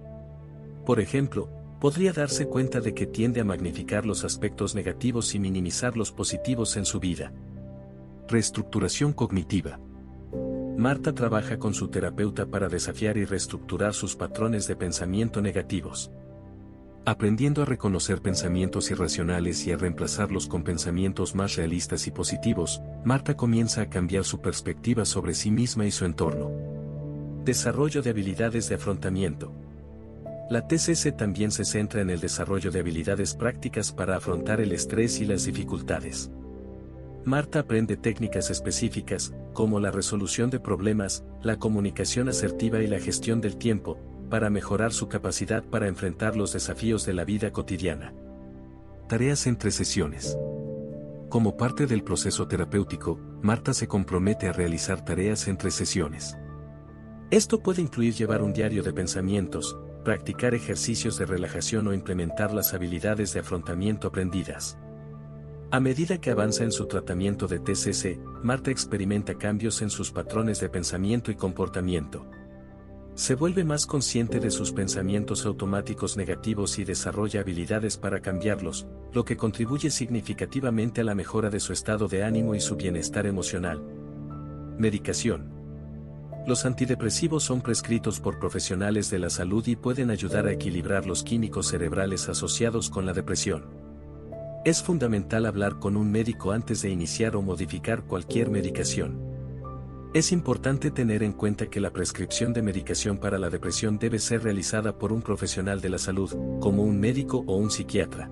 Por 0.85 1.01
ejemplo, 1.01 1.49
podría 1.81 2.13
darse 2.13 2.47
cuenta 2.47 2.79
de 2.79 2.93
que 2.93 3.05
tiende 3.05 3.41
a 3.41 3.43
magnificar 3.43 4.05
los 4.05 4.23
aspectos 4.23 4.73
negativos 4.73 5.35
y 5.35 5.39
minimizar 5.39 5.97
los 5.97 6.13
positivos 6.13 6.77
en 6.77 6.85
su 6.85 7.01
vida. 7.01 7.33
Reestructuración 8.29 9.11
cognitiva. 9.11 9.81
Marta 10.77 11.13
trabaja 11.13 11.59
con 11.59 11.73
su 11.73 11.89
terapeuta 11.89 12.45
para 12.45 12.69
desafiar 12.69 13.17
y 13.17 13.25
reestructurar 13.25 13.93
sus 13.93 14.15
patrones 14.15 14.65
de 14.67 14.77
pensamiento 14.77 15.41
negativos. 15.41 16.09
Aprendiendo 17.05 17.61
a 17.61 17.65
reconocer 17.65 18.21
pensamientos 18.21 18.89
irracionales 18.89 19.67
y 19.67 19.73
a 19.73 19.77
reemplazarlos 19.77 20.47
con 20.47 20.63
pensamientos 20.63 21.35
más 21.35 21.57
realistas 21.57 22.07
y 22.07 22.11
positivos, 22.11 22.81
Marta 23.03 23.35
comienza 23.35 23.81
a 23.81 23.89
cambiar 23.89 24.23
su 24.23 24.39
perspectiva 24.39 25.03
sobre 25.03 25.33
sí 25.33 25.51
misma 25.51 25.85
y 25.85 25.91
su 25.91 26.05
entorno. 26.05 26.49
Desarrollo 27.43 28.01
de 28.01 28.09
habilidades 28.09 28.69
de 28.69 28.75
afrontamiento. 28.75 29.51
La 30.49 30.65
TCC 30.65 31.13
también 31.17 31.51
se 31.51 31.65
centra 31.65 31.99
en 31.99 32.09
el 32.09 32.21
desarrollo 32.21 32.71
de 32.71 32.79
habilidades 32.79 33.35
prácticas 33.35 33.91
para 33.91 34.15
afrontar 34.15 34.61
el 34.61 34.71
estrés 34.71 35.19
y 35.19 35.25
las 35.25 35.43
dificultades. 35.43 36.31
Marta 37.25 37.59
aprende 37.59 37.97
técnicas 37.97 38.49
específicas, 38.49 39.33
como 39.51 39.81
la 39.81 39.91
resolución 39.91 40.49
de 40.49 40.61
problemas, 40.61 41.25
la 41.41 41.57
comunicación 41.57 42.29
asertiva 42.29 42.81
y 42.81 42.87
la 42.87 42.99
gestión 42.99 43.41
del 43.41 43.57
tiempo, 43.57 43.97
para 44.29 44.49
mejorar 44.49 44.93
su 44.93 45.07
capacidad 45.07 45.63
para 45.63 45.87
enfrentar 45.87 46.35
los 46.35 46.53
desafíos 46.53 47.05
de 47.05 47.13
la 47.13 47.25
vida 47.25 47.51
cotidiana. 47.51 48.13
Tareas 49.07 49.47
entre 49.47 49.71
sesiones. 49.71 50.37
Como 51.29 51.57
parte 51.57 51.87
del 51.87 52.03
proceso 52.03 52.47
terapéutico, 52.47 53.19
Marta 53.41 53.73
se 53.73 53.87
compromete 53.87 54.47
a 54.47 54.53
realizar 54.53 55.03
tareas 55.03 55.47
entre 55.47 55.71
sesiones. 55.71 56.37
Esto 57.31 57.61
puede 57.61 57.81
incluir 57.81 58.13
llevar 58.13 58.43
un 58.43 58.53
diario 58.53 58.83
de 58.83 58.93
pensamientos, 58.93 59.77
practicar 60.03 60.53
ejercicios 60.53 61.17
de 61.17 61.25
relajación 61.25 61.87
o 61.87 61.93
implementar 61.93 62.53
las 62.53 62.73
habilidades 62.73 63.33
de 63.33 63.39
afrontamiento 63.39 64.09
aprendidas. 64.09 64.77
A 65.71 65.79
medida 65.79 66.19
que 66.21 66.29
avanza 66.29 66.63
en 66.63 66.71
su 66.71 66.85
tratamiento 66.85 67.47
de 67.47 67.57
TCC, 67.57 68.19
Marta 68.43 68.69
experimenta 68.69 69.33
cambios 69.35 69.81
en 69.81 69.89
sus 69.89 70.11
patrones 70.11 70.59
de 70.59 70.69
pensamiento 70.69 71.31
y 71.31 71.35
comportamiento. 71.35 72.27
Se 73.15 73.35
vuelve 73.35 73.63
más 73.63 73.85
consciente 73.85 74.39
de 74.39 74.49
sus 74.49 74.71
pensamientos 74.71 75.45
automáticos 75.45 76.17
negativos 76.17 76.79
y 76.79 76.83
desarrolla 76.83 77.41
habilidades 77.41 77.95
para 77.95 78.21
cambiarlos, 78.21 78.87
lo 79.11 79.23
que 79.23 79.37
contribuye 79.37 79.91
significativamente 79.91 81.01
a 81.01 81.03
la 81.03 81.13
mejora 81.13 81.51
de 81.51 81.59
su 81.59 81.73
estado 81.73 82.07
de 82.07 82.23
ánimo 82.23 82.55
y 82.55 82.59
su 82.59 82.75
bienestar 82.75 83.27
emocional. 83.27 83.83
Medicación. 84.79 85.53
Los 86.47 86.65
antidepresivos 86.65 87.43
son 87.43 87.61
prescritos 87.61 88.19
por 88.19 88.39
profesionales 88.39 89.11
de 89.11 89.19
la 89.19 89.29
salud 89.29 89.65
y 89.67 89.75
pueden 89.75 90.09
ayudar 90.09 90.47
a 90.47 90.51
equilibrar 90.51 91.05
los 91.05 91.23
químicos 91.23 91.67
cerebrales 91.67 92.27
asociados 92.29 92.89
con 92.89 93.05
la 93.05 93.13
depresión. 93.13 93.65
Es 94.65 94.81
fundamental 94.81 95.45
hablar 95.45 95.77
con 95.77 95.97
un 95.97 96.11
médico 96.11 96.51
antes 96.51 96.81
de 96.81 96.89
iniciar 96.89 97.35
o 97.35 97.43
modificar 97.43 98.05
cualquier 98.05 98.49
medicación. 98.49 99.32
Es 100.13 100.31
importante 100.31 100.91
tener 100.91 101.23
en 101.23 101.33
cuenta 101.33 101.71
que 101.71 101.79
la 101.79 101.91
prescripción 101.91 102.53
de 102.53 102.61
medicación 102.61 103.17
para 103.17 103.39
la 103.39 103.49
depresión 103.49 103.97
debe 103.97 104.19
ser 104.19 104.43
realizada 104.43 104.99
por 104.99 105.11
un 105.11 105.23
profesional 105.23 105.81
de 105.81 105.89
la 105.89 105.97
salud, 105.97 106.59
como 106.59 106.83
un 106.83 106.99
médico 106.99 107.43
o 107.47 107.55
un 107.55 107.71
psiquiatra. 107.71 108.29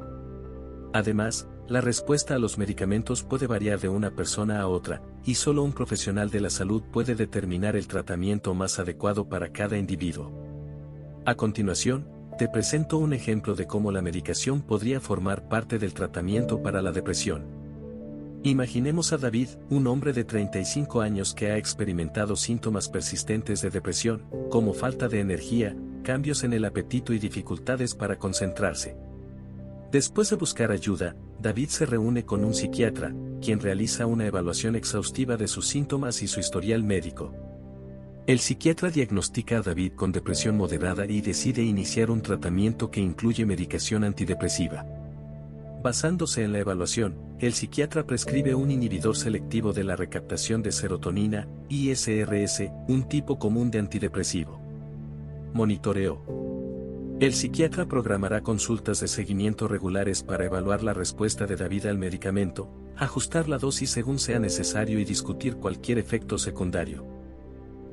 Además, 0.94 1.48
la 1.68 1.82
respuesta 1.82 2.36
a 2.36 2.38
los 2.38 2.60
medicamentos 2.60 3.24
puede 3.24 3.48
variar 3.48 3.80
de 3.80 3.90
una 3.90 4.12
persona 4.12 4.62
a 4.62 4.68
otra, 4.68 5.02
y 5.26 5.34
solo 5.34 5.64
un 5.64 5.74
profesional 5.74 6.30
de 6.30 6.42
la 6.42 6.52
salud 6.52 6.84
puede 6.92 7.16
determinar 7.16 7.76
el 7.76 7.88
tratamiento 7.88 8.54
más 8.54 8.78
adecuado 8.78 9.28
para 9.28 9.52
cada 9.52 9.76
individuo. 9.76 10.32
A 11.26 11.34
continuación, 11.34 12.08
te 12.38 12.48
presento 12.48 13.00
un 13.00 13.14
ejemplo 13.14 13.56
de 13.56 13.66
cómo 13.66 13.92
la 13.92 14.04
medicación 14.04 14.62
podría 14.62 15.00
formar 15.00 15.50
parte 15.50 15.80
del 15.80 15.96
tratamiento 15.96 16.62
para 16.62 16.84
la 16.84 16.92
depresión. 16.92 17.61
Imaginemos 18.44 19.14
a 19.14 19.18
David, 19.18 19.50
un 19.70 19.86
hombre 19.86 20.14
de 20.14 20.24
35 20.24 21.02
años 21.02 21.36
que 21.36 21.52
ha 21.52 21.58
experimentado 21.58 22.36
síntomas 22.36 22.90
persistentes 22.90 23.62
de 23.62 23.70
depresión, 23.70 24.26
como 24.50 24.74
falta 24.74 25.08
de 25.08 25.20
energía, 25.20 25.76
cambios 26.02 26.44
en 26.44 26.54
el 26.54 26.66
apetito 26.66 27.14
y 27.14 27.20
dificultades 27.20 27.94
para 27.94 28.18
concentrarse. 28.18 28.98
Después 29.92 30.32
de 30.32 30.38
buscar 30.38 30.72
ayuda, 30.72 31.16
David 31.40 31.70
se 31.70 31.86
reúne 31.86 32.26
con 32.26 32.44
un 32.44 32.56
psiquiatra, 32.56 33.14
quien 33.42 33.60
realiza 33.60 34.08
una 34.08 34.26
evaluación 34.26 34.76
exhaustiva 34.76 35.38
de 35.38 35.48
sus 35.48 35.68
síntomas 35.68 36.24
y 36.24 36.28
su 36.28 36.40
historial 36.40 36.84
médico. 36.84 37.36
El 38.26 38.40
psiquiatra 38.40 38.90
diagnostica 38.90 39.58
a 39.58 39.62
David 39.62 39.94
con 39.94 40.12
depresión 40.12 40.58
moderada 40.58 41.06
y 41.06 41.22
decide 41.22 41.62
iniciar 41.62 42.10
un 42.10 42.24
tratamiento 42.24 42.90
que 42.90 43.02
incluye 43.02 43.46
medicación 43.46 44.04
antidepresiva. 44.04 45.01
Basándose 45.82 46.44
en 46.44 46.52
la 46.52 46.60
evaluación, 46.60 47.16
el 47.40 47.54
psiquiatra 47.54 48.06
prescribe 48.06 48.54
un 48.54 48.70
inhibidor 48.70 49.18
selectivo 49.18 49.74
de 49.74 49.84
la 49.84 49.96
recaptación 49.96 50.62
de 50.62 50.72
serotonina, 50.72 51.48
ISRS, 51.70 52.70
un 52.88 53.08
tipo 53.10 53.40
común 53.40 53.72
de 53.72 53.80
antidepresivo. 53.80 54.62
Monitoreo. 55.54 57.18
El 57.20 57.34
psiquiatra 57.34 57.88
programará 57.88 58.42
consultas 58.42 59.00
de 59.00 59.08
seguimiento 59.08 59.68
regulares 59.68 60.22
para 60.22 60.46
evaluar 60.46 60.84
la 60.84 60.94
respuesta 60.94 61.48
de 61.48 61.56
David 61.56 61.88
al 61.88 61.98
medicamento, 61.98 62.70
ajustar 62.96 63.50
la 63.50 63.58
dosis 63.58 63.90
según 63.90 64.20
sea 64.20 64.38
necesario 64.38 65.00
y 65.00 65.04
discutir 65.04 65.56
cualquier 65.56 65.98
efecto 65.98 66.38
secundario. 66.38 67.08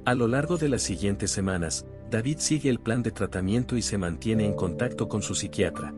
A 0.04 0.14
lo 0.14 0.28
largo 0.28 0.58
de 0.58 0.68
las 0.68 0.82
siguientes 0.82 1.30
semanas, 1.30 1.86
David 2.10 2.36
sigue 2.38 2.68
el 2.68 2.80
plan 2.80 3.02
de 3.02 3.12
tratamiento 3.12 3.78
y 3.78 3.82
se 3.82 3.96
mantiene 3.96 4.44
en 4.44 4.52
contacto 4.52 5.08
con 5.08 5.22
su 5.22 5.34
psiquiatra. 5.34 5.94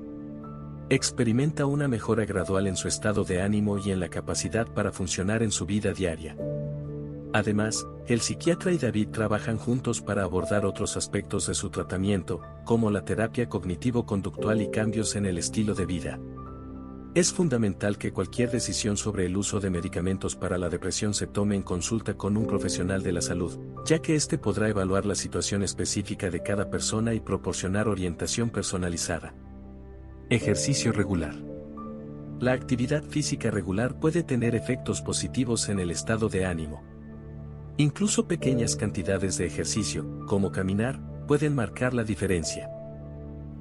Experimenta 0.93 1.67
una 1.67 1.87
mejora 1.87 2.25
gradual 2.25 2.67
en 2.67 2.75
su 2.75 2.89
estado 2.89 3.23
de 3.23 3.41
ánimo 3.43 3.79
y 3.79 3.93
en 3.93 4.01
la 4.01 4.09
capacidad 4.09 4.67
para 4.67 4.91
funcionar 4.91 5.41
en 5.45 5.53
su 5.53 5.65
vida 5.65 5.93
diaria. 5.93 6.37
Además, 7.33 7.87
el 8.09 8.21
psiquiatra 8.21 8.73
y 8.73 8.79
David 8.79 9.11
trabajan 9.11 9.57
juntos 9.57 10.01
para 10.01 10.25
abordar 10.25 10.67
otros 10.67 10.97
aspectos 10.97 11.47
de 11.47 11.55
su 11.55 11.71
tratamiento, 11.71 12.41
como 12.65 12.91
la 12.91 13.05
terapia 13.05 13.49
cognitivo-conductual 13.49 14.63
y 14.63 14.71
cambios 14.73 15.15
en 15.15 15.27
el 15.27 15.39
estilo 15.39 15.75
de 15.75 15.87
vida. 15.87 16.19
Es 17.15 17.33
fundamental 17.33 17.97
que 17.97 18.13
cualquier 18.13 18.51
decisión 18.51 18.97
sobre 18.97 19.27
el 19.27 19.37
uso 19.37 19.61
de 19.61 19.71
medicamentos 19.71 20.35
para 20.35 20.59
la 20.59 20.69
depresión 20.69 21.15
se 21.15 21.29
tome 21.29 21.55
en 21.55 21.63
consulta 21.63 22.15
con 22.15 22.37
un 22.37 22.49
profesional 22.49 23.05
de 23.05 23.13
la 23.13 23.23
salud, 23.23 23.57
ya 23.87 24.01
que 24.01 24.17
éste 24.17 24.39
podrá 24.39 24.69
evaluar 24.69 25.07
la 25.07 25.15
situación 25.15 25.63
específica 25.63 26.31
de 26.31 26.43
cada 26.43 26.69
persona 26.69 27.15
y 27.15 27.21
proporcionar 27.21 27.87
orientación 27.87 28.51
personalizada. 28.51 29.35
Ejercicio 30.31 30.93
regular. 30.93 31.35
La 32.39 32.53
actividad 32.53 33.03
física 33.03 33.51
regular 33.51 33.99
puede 33.99 34.23
tener 34.23 34.55
efectos 34.55 35.03
positivos 35.03 35.69
en 35.69 35.81
el 35.81 35.91
estado 35.91 36.29
de 36.29 36.47
ánimo. 36.47 36.85
Incluso 37.79 38.29
pequeñas 38.29 38.77
cantidades 38.77 39.39
de 39.39 39.47
ejercicio, 39.47 40.25
como 40.29 40.53
caminar, 40.53 41.01
pueden 41.27 41.57
marcar 41.57 41.95
la 41.95 42.05
diferencia. 42.05 42.71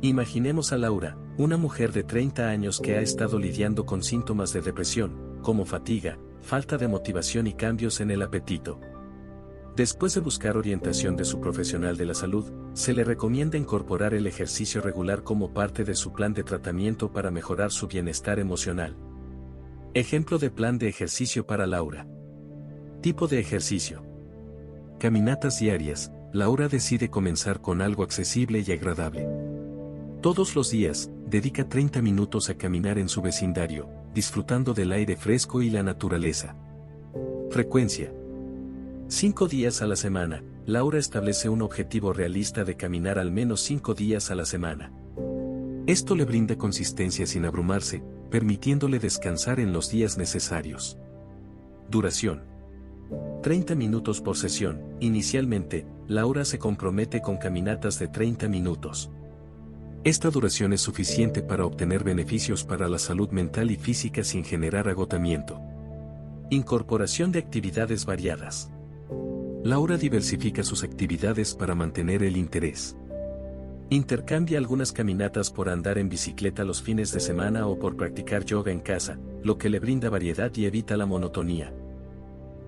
Imaginemos 0.01 0.71
a 0.71 0.77
Laura, 0.77 1.17
una 1.39 1.57
mujer 1.57 1.91
de 1.91 2.03
30 2.03 2.47
años 2.47 2.79
que 2.79 2.97
ha 2.97 3.01
estado 3.01 3.39
lidiando 3.39 3.87
con 3.87 4.03
síntomas 4.03 4.53
de 4.53 4.61
depresión, 4.61 5.39
como 5.41 5.65
fatiga, 5.65 6.19
falta 6.43 6.77
de 6.77 6.87
motivación 6.87 7.47
y 7.47 7.53
cambios 7.53 7.99
en 7.99 8.11
el 8.11 8.21
apetito. 8.21 8.79
Después 9.75 10.13
de 10.13 10.21
buscar 10.21 10.57
orientación 10.57 11.15
de 11.15 11.25
su 11.25 11.39
profesional 11.39 11.95
de 11.95 12.05
la 12.05 12.13
salud, 12.13 12.51
se 12.73 12.93
le 12.93 13.03
recomienda 13.03 13.57
incorporar 13.57 14.13
el 14.13 14.27
ejercicio 14.27 14.81
regular 14.81 15.23
como 15.23 15.53
parte 15.53 15.83
de 15.83 15.95
su 15.95 16.11
plan 16.11 16.33
de 16.33 16.43
tratamiento 16.43 17.11
para 17.11 17.31
mejorar 17.31 17.71
su 17.71 17.87
bienestar 17.87 18.39
emocional. 18.39 18.97
Ejemplo 19.93 20.37
de 20.37 20.51
plan 20.51 20.77
de 20.77 20.87
ejercicio 20.87 21.47
para 21.47 21.65
Laura. 21.65 22.07
Tipo 23.01 23.27
de 23.27 23.39
ejercicio. 23.39 24.03
Caminatas 24.99 25.59
diarias. 25.59 26.11
Laura 26.33 26.67
decide 26.67 27.09
comenzar 27.09 27.61
con 27.61 27.81
algo 27.81 28.03
accesible 28.03 28.63
y 28.65 28.71
agradable. 28.71 29.27
Todos 30.21 30.55
los 30.55 30.69
días, 30.69 31.09
dedica 31.25 31.67
30 31.67 32.01
minutos 32.01 32.49
a 32.49 32.55
caminar 32.55 32.99
en 32.99 33.07
su 33.07 33.21
vecindario, 33.21 33.89
disfrutando 34.13 34.73
del 34.73 34.91
aire 34.91 35.15
fresco 35.15 35.61
y 35.61 35.69
la 35.69 35.81
naturaleza. 35.81 36.55
Frecuencia. 37.49 38.13
Cinco 39.11 39.47
días 39.47 39.81
a 39.81 39.87
la 39.87 39.95
semana, 39.95 40.43
Laura 40.67 40.99
establece 40.99 41.49
un 41.49 41.63
objetivo 41.63 42.13
realista 42.13 42.63
de 42.63 42.77
caminar 42.77 43.17
al 43.17 43.31
menos 43.31 43.59
cinco 43.59 43.95
días 43.95 44.29
a 44.29 44.35
la 44.35 44.45
semana. 44.45 44.93
Esto 45.87 46.15
le 46.15 46.25
brinda 46.25 46.59
consistencia 46.59 47.25
sin 47.25 47.45
abrumarse, 47.45 48.03
permitiéndole 48.29 48.99
descansar 48.99 49.59
en 49.59 49.73
los 49.73 49.89
días 49.89 50.19
necesarios. 50.19 50.99
Duración. 51.89 52.43
30 53.41 53.73
minutos 53.73 54.21
por 54.21 54.37
sesión. 54.37 54.79
Inicialmente, 54.99 55.87
Laura 56.07 56.45
se 56.45 56.59
compromete 56.59 57.19
con 57.19 57.37
caminatas 57.37 57.97
de 57.97 58.09
30 58.09 58.47
minutos. 58.47 59.09
Esta 60.03 60.29
duración 60.29 60.71
es 60.71 60.81
suficiente 60.81 61.41
para 61.41 61.65
obtener 61.65 62.03
beneficios 62.03 62.63
para 62.63 62.87
la 62.87 62.99
salud 62.99 63.31
mental 63.31 63.71
y 63.71 63.75
física 63.75 64.23
sin 64.23 64.43
generar 64.43 64.87
agotamiento. 64.87 65.59
Incorporación 66.51 67.31
de 67.31 67.39
actividades 67.39 68.05
variadas. 68.05 68.69
Laura 69.63 69.97
diversifica 69.97 70.63
sus 70.63 70.85
actividades 70.85 71.53
para 71.53 71.75
mantener 71.75 72.23
el 72.23 72.37
interés. 72.37 72.95
Intercambia 73.89 74.57
algunas 74.57 74.93
caminatas 74.93 75.51
por 75.51 75.67
andar 75.67 75.97
en 75.97 76.07
bicicleta 76.07 76.63
los 76.63 76.81
fines 76.81 77.11
de 77.11 77.19
semana 77.19 77.67
o 77.67 77.77
por 77.77 77.97
practicar 77.97 78.45
yoga 78.45 78.71
en 78.71 78.79
casa, 78.79 79.19
lo 79.43 79.57
que 79.57 79.69
le 79.69 79.79
brinda 79.79 80.09
variedad 80.09 80.49
y 80.55 80.65
evita 80.65 80.95
la 80.95 81.05
monotonía. 81.05 81.73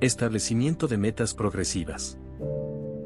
Establecimiento 0.01 0.87
de 0.89 0.97
metas 0.97 1.33
progresivas. 1.33 2.17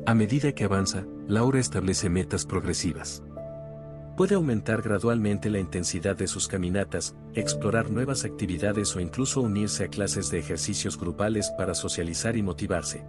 A 0.07 0.15
medida 0.15 0.53
que 0.53 0.63
avanza, 0.63 1.05
Laura 1.27 1.59
establece 1.59 2.09
metas 2.09 2.43
progresivas. 2.45 3.21
Puede 4.17 4.33
aumentar 4.33 4.81
gradualmente 4.81 5.51
la 5.51 5.59
intensidad 5.59 6.15
de 6.15 6.27
sus 6.27 6.47
caminatas, 6.47 7.15
explorar 7.35 7.91
nuevas 7.91 8.25
actividades 8.25 8.95
o 8.95 8.99
incluso 8.99 9.41
unirse 9.41 9.83
a 9.83 9.89
clases 9.89 10.31
de 10.31 10.39
ejercicios 10.39 10.97
grupales 10.97 11.51
para 11.55 11.75
socializar 11.75 12.35
y 12.35 12.41
motivarse. 12.41 13.03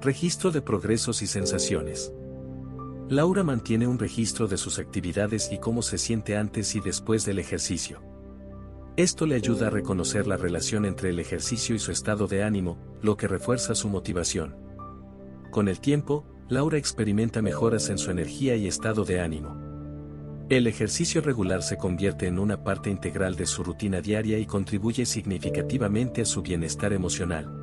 Registro 0.00 0.52
de 0.52 0.62
progresos 0.62 1.22
y 1.22 1.26
sensaciones. 1.26 2.12
Laura 3.08 3.42
mantiene 3.42 3.88
un 3.88 3.98
registro 3.98 4.46
de 4.46 4.56
sus 4.56 4.78
actividades 4.78 5.50
y 5.50 5.58
cómo 5.58 5.82
se 5.82 5.98
siente 5.98 6.36
antes 6.36 6.76
y 6.76 6.80
después 6.80 7.26
del 7.26 7.40
ejercicio. 7.40 8.00
Esto 8.96 9.26
le 9.26 9.34
ayuda 9.34 9.66
a 9.66 9.70
reconocer 9.70 10.28
la 10.28 10.36
relación 10.36 10.84
entre 10.84 11.10
el 11.10 11.18
ejercicio 11.18 11.74
y 11.74 11.80
su 11.80 11.90
estado 11.90 12.28
de 12.28 12.44
ánimo, 12.44 12.78
lo 13.02 13.16
que 13.16 13.26
refuerza 13.26 13.74
su 13.74 13.88
motivación. 13.88 14.54
Con 15.50 15.66
el 15.66 15.80
tiempo, 15.80 16.24
Laura 16.48 16.78
experimenta 16.78 17.42
mejoras 17.42 17.88
en 17.88 17.98
su 17.98 18.12
energía 18.12 18.54
y 18.54 18.68
estado 18.68 19.04
de 19.04 19.20
ánimo. 19.20 19.56
El 20.48 20.68
ejercicio 20.68 21.22
regular 21.22 21.64
se 21.64 21.76
convierte 21.76 22.28
en 22.28 22.38
una 22.38 22.62
parte 22.62 22.88
integral 22.88 23.34
de 23.34 23.46
su 23.46 23.64
rutina 23.64 24.00
diaria 24.00 24.38
y 24.38 24.46
contribuye 24.46 25.04
significativamente 25.06 26.22
a 26.22 26.24
su 26.24 26.40
bienestar 26.40 26.92
emocional. 26.92 27.57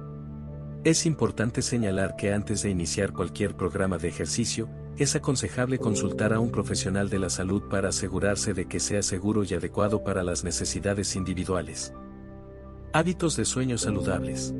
Es 0.86 1.08
importante 1.08 1.64
señalar 1.64 2.16
que 2.16 2.32
antes 2.32 2.62
de 2.62 2.70
iniciar 2.70 3.12
cualquier 3.12 3.56
programa 3.56 3.98
de 3.98 4.08
ejercicio, 4.08 4.70
es 4.98 5.16
aconsejable 5.16 5.80
consultar 5.80 6.32
a 6.32 6.40
un 6.40 6.52
profesional 6.52 7.10
de 7.10 7.18
la 7.18 7.32
salud 7.32 7.64
para 7.72 7.90
asegurarse 7.90 8.54
de 8.54 8.68
que 8.68 8.80
sea 8.80 9.02
seguro 9.02 9.44
y 9.44 9.56
adecuado 9.56 10.04
para 10.04 10.22
las 10.22 10.44
necesidades 10.44 11.16
individuales. 11.16 11.92
Hábitos 12.94 13.36
de 13.36 13.46
sueño 13.46 13.80
saludables. 13.80 14.54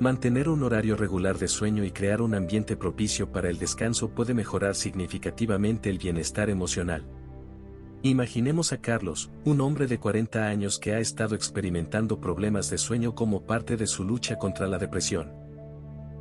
Mantener 0.00 0.48
un 0.48 0.62
horario 0.62 0.96
regular 0.96 1.36
de 1.36 1.48
sueño 1.48 1.84
y 1.84 1.90
crear 1.90 2.22
un 2.22 2.34
ambiente 2.34 2.74
propicio 2.74 3.30
para 3.30 3.50
el 3.50 3.58
descanso 3.58 4.08
puede 4.08 4.32
mejorar 4.32 4.74
significativamente 4.74 5.90
el 5.90 5.98
bienestar 5.98 6.48
emocional. 6.48 7.06
Imaginemos 8.02 8.72
a 8.72 8.78
Carlos, 8.78 9.30
un 9.44 9.60
hombre 9.60 9.86
de 9.86 9.98
40 9.98 10.46
años 10.46 10.78
que 10.78 10.92
ha 10.92 11.00
estado 11.00 11.34
experimentando 11.34 12.20
problemas 12.20 12.70
de 12.70 12.78
sueño 12.78 13.14
como 13.14 13.42
parte 13.42 13.76
de 13.76 13.86
su 13.86 14.04
lucha 14.04 14.38
contra 14.38 14.66
la 14.66 14.78
depresión. 14.78 15.32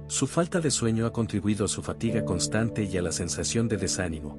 Su 0.07 0.27
falta 0.27 0.61
de 0.61 0.71
sueño 0.71 1.05
ha 1.05 1.13
contribuido 1.13 1.65
a 1.65 1.67
su 1.67 1.81
fatiga 1.81 2.23
constante 2.25 2.83
y 2.83 2.97
a 2.97 3.01
la 3.01 3.11
sensación 3.11 3.67
de 3.67 3.77
desánimo. 3.77 4.37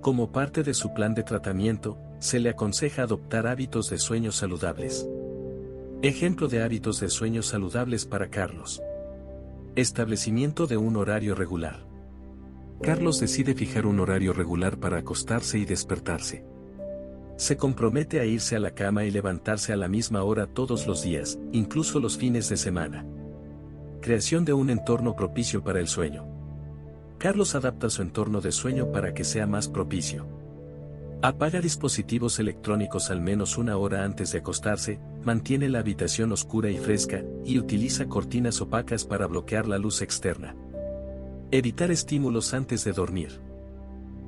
Como 0.00 0.32
parte 0.32 0.62
de 0.62 0.74
su 0.74 0.94
plan 0.94 1.14
de 1.14 1.22
tratamiento, 1.22 1.98
se 2.20 2.40
le 2.40 2.50
aconseja 2.50 3.02
adoptar 3.02 3.46
hábitos 3.46 3.90
de 3.90 3.98
sueño 3.98 4.32
saludables. 4.32 5.08
Ejemplo 6.02 6.48
de 6.48 6.62
hábitos 6.62 7.00
de 7.00 7.08
sueño 7.08 7.42
saludables 7.42 8.04
para 8.04 8.28
Carlos. 8.28 8.82
Establecimiento 9.74 10.66
de 10.66 10.76
un 10.76 10.96
horario 10.96 11.34
regular. 11.34 11.85
Carlos 12.82 13.18
decide 13.18 13.54
fijar 13.54 13.86
un 13.86 14.00
horario 14.00 14.32
regular 14.32 14.78
para 14.78 14.98
acostarse 14.98 15.58
y 15.58 15.64
despertarse. 15.64 16.44
Se 17.36 17.56
compromete 17.56 18.20
a 18.20 18.24
irse 18.24 18.56
a 18.56 18.60
la 18.60 18.70
cama 18.70 19.04
y 19.04 19.10
levantarse 19.10 19.72
a 19.72 19.76
la 19.76 19.88
misma 19.88 20.22
hora 20.22 20.46
todos 20.46 20.86
los 20.86 21.02
días, 21.02 21.38
incluso 21.52 22.00
los 22.00 22.16
fines 22.16 22.48
de 22.48 22.56
semana. 22.56 23.06
Creación 24.00 24.44
de 24.44 24.52
un 24.52 24.70
entorno 24.70 25.16
propicio 25.16 25.62
para 25.62 25.80
el 25.80 25.88
sueño. 25.88 26.26
Carlos 27.18 27.54
adapta 27.54 27.90
su 27.90 28.02
entorno 28.02 28.40
de 28.40 28.52
sueño 28.52 28.92
para 28.92 29.14
que 29.14 29.24
sea 29.24 29.46
más 29.46 29.68
propicio. 29.68 30.26
Apaga 31.22 31.60
dispositivos 31.60 32.38
electrónicos 32.38 33.10
al 33.10 33.22
menos 33.22 33.56
una 33.56 33.78
hora 33.78 34.04
antes 34.04 34.32
de 34.32 34.38
acostarse, 34.38 35.00
mantiene 35.24 35.68
la 35.70 35.78
habitación 35.78 36.30
oscura 36.30 36.70
y 36.70 36.76
fresca, 36.76 37.24
y 37.44 37.58
utiliza 37.58 38.06
cortinas 38.06 38.60
opacas 38.60 39.04
para 39.04 39.26
bloquear 39.26 39.66
la 39.66 39.78
luz 39.78 40.02
externa. 40.02 40.54
Evitar 41.52 41.92
estímulos 41.92 42.54
antes 42.54 42.82
de 42.82 42.92
dormir. 42.92 43.40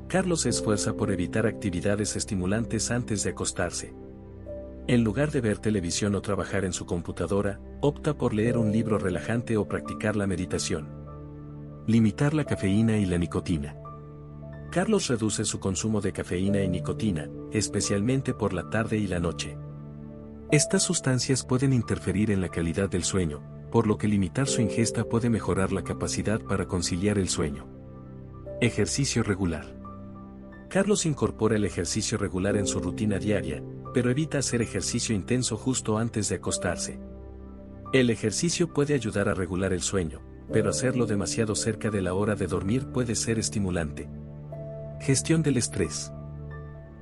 Carlos 0.07 0.43
se 0.43 0.51
esfuerza 0.51 0.95
por 0.95 1.11
evitar 1.11 1.49
actividades 1.49 2.15
estimulantes 2.15 2.93
antes 2.93 3.25
de 3.25 3.31
acostarse. 3.31 3.93
En 4.87 5.03
lugar 5.03 5.33
de 5.33 5.41
ver 5.41 5.59
televisión 5.59 6.15
o 6.15 6.23
trabajar 6.23 6.65
en 6.65 6.73
su 6.73 6.87
computadora, 6.87 7.59
opta 7.81 8.17
por 8.17 8.35
leer 8.35 8.57
un 8.57 8.71
libro 8.71 8.99
relajante 8.99 9.57
o 9.57 9.67
practicar 9.67 10.15
la 10.15 10.29
meditación. 10.29 10.89
Limitar 11.89 12.35
la 12.35 12.45
cafeína 12.45 12.99
y 12.99 13.05
la 13.05 13.19
nicotina. 13.19 13.75
Carlos 14.71 15.09
reduce 15.09 15.45
su 15.45 15.59
consumo 15.59 16.01
de 16.01 16.13
cafeína 16.13 16.63
y 16.63 16.69
nicotina, 16.69 17.29
especialmente 17.51 18.33
por 18.33 18.53
la 18.53 18.71
tarde 18.71 18.97
y 18.97 19.09
la 19.09 19.19
noche. 19.19 19.59
Estas 20.53 20.85
sustancias 20.85 21.45
pueden 21.45 21.73
interferir 21.73 22.31
en 22.31 22.41
la 22.41 22.49
calidad 22.49 22.89
del 22.89 23.03
sueño, 23.03 23.43
por 23.71 23.87
lo 23.87 23.99
que 23.99 24.09
limitar 24.09 24.47
su 24.47 24.61
ingesta 24.61 25.05
puede 25.05 25.31
mejorar 25.31 25.73
la 25.73 25.83
capacidad 25.83 26.41
para 26.41 26.67
conciliar 26.67 27.19
el 27.19 27.29
sueño. 27.29 27.67
Ejercicio 28.61 29.23
regular. 29.23 29.77
Carlos 30.69 31.07
incorpora 31.07 31.57
el 31.57 31.65
ejercicio 31.65 32.19
regular 32.19 32.57
en 32.57 32.67
su 32.67 32.81
rutina 32.81 33.19
diaria, 33.19 33.63
pero 33.95 34.11
evita 34.11 34.39
hacer 34.39 34.63
ejercicio 34.63 35.15
intenso 35.15 35.57
justo 35.57 35.99
antes 35.99 36.29
de 36.29 36.37
acostarse. 36.37 37.01
El 37.93 38.11
ejercicio 38.11 38.73
puede 38.73 38.95
ayudar 38.95 39.29
a 39.29 39.35
regular 39.35 39.73
el 39.73 39.81
sueño, 39.81 40.21
pero 40.53 40.71
hacerlo 40.71 41.07
demasiado 41.07 41.55
cerca 41.55 41.91
de 41.91 42.03
la 42.03 42.15
hora 42.15 42.35
de 42.35 42.47
dormir 42.47 42.87
puede 42.89 43.15
ser 43.15 43.39
estimulante. 43.39 44.09
Gestión 45.01 45.43
del 45.43 45.57
estrés. 45.57 46.13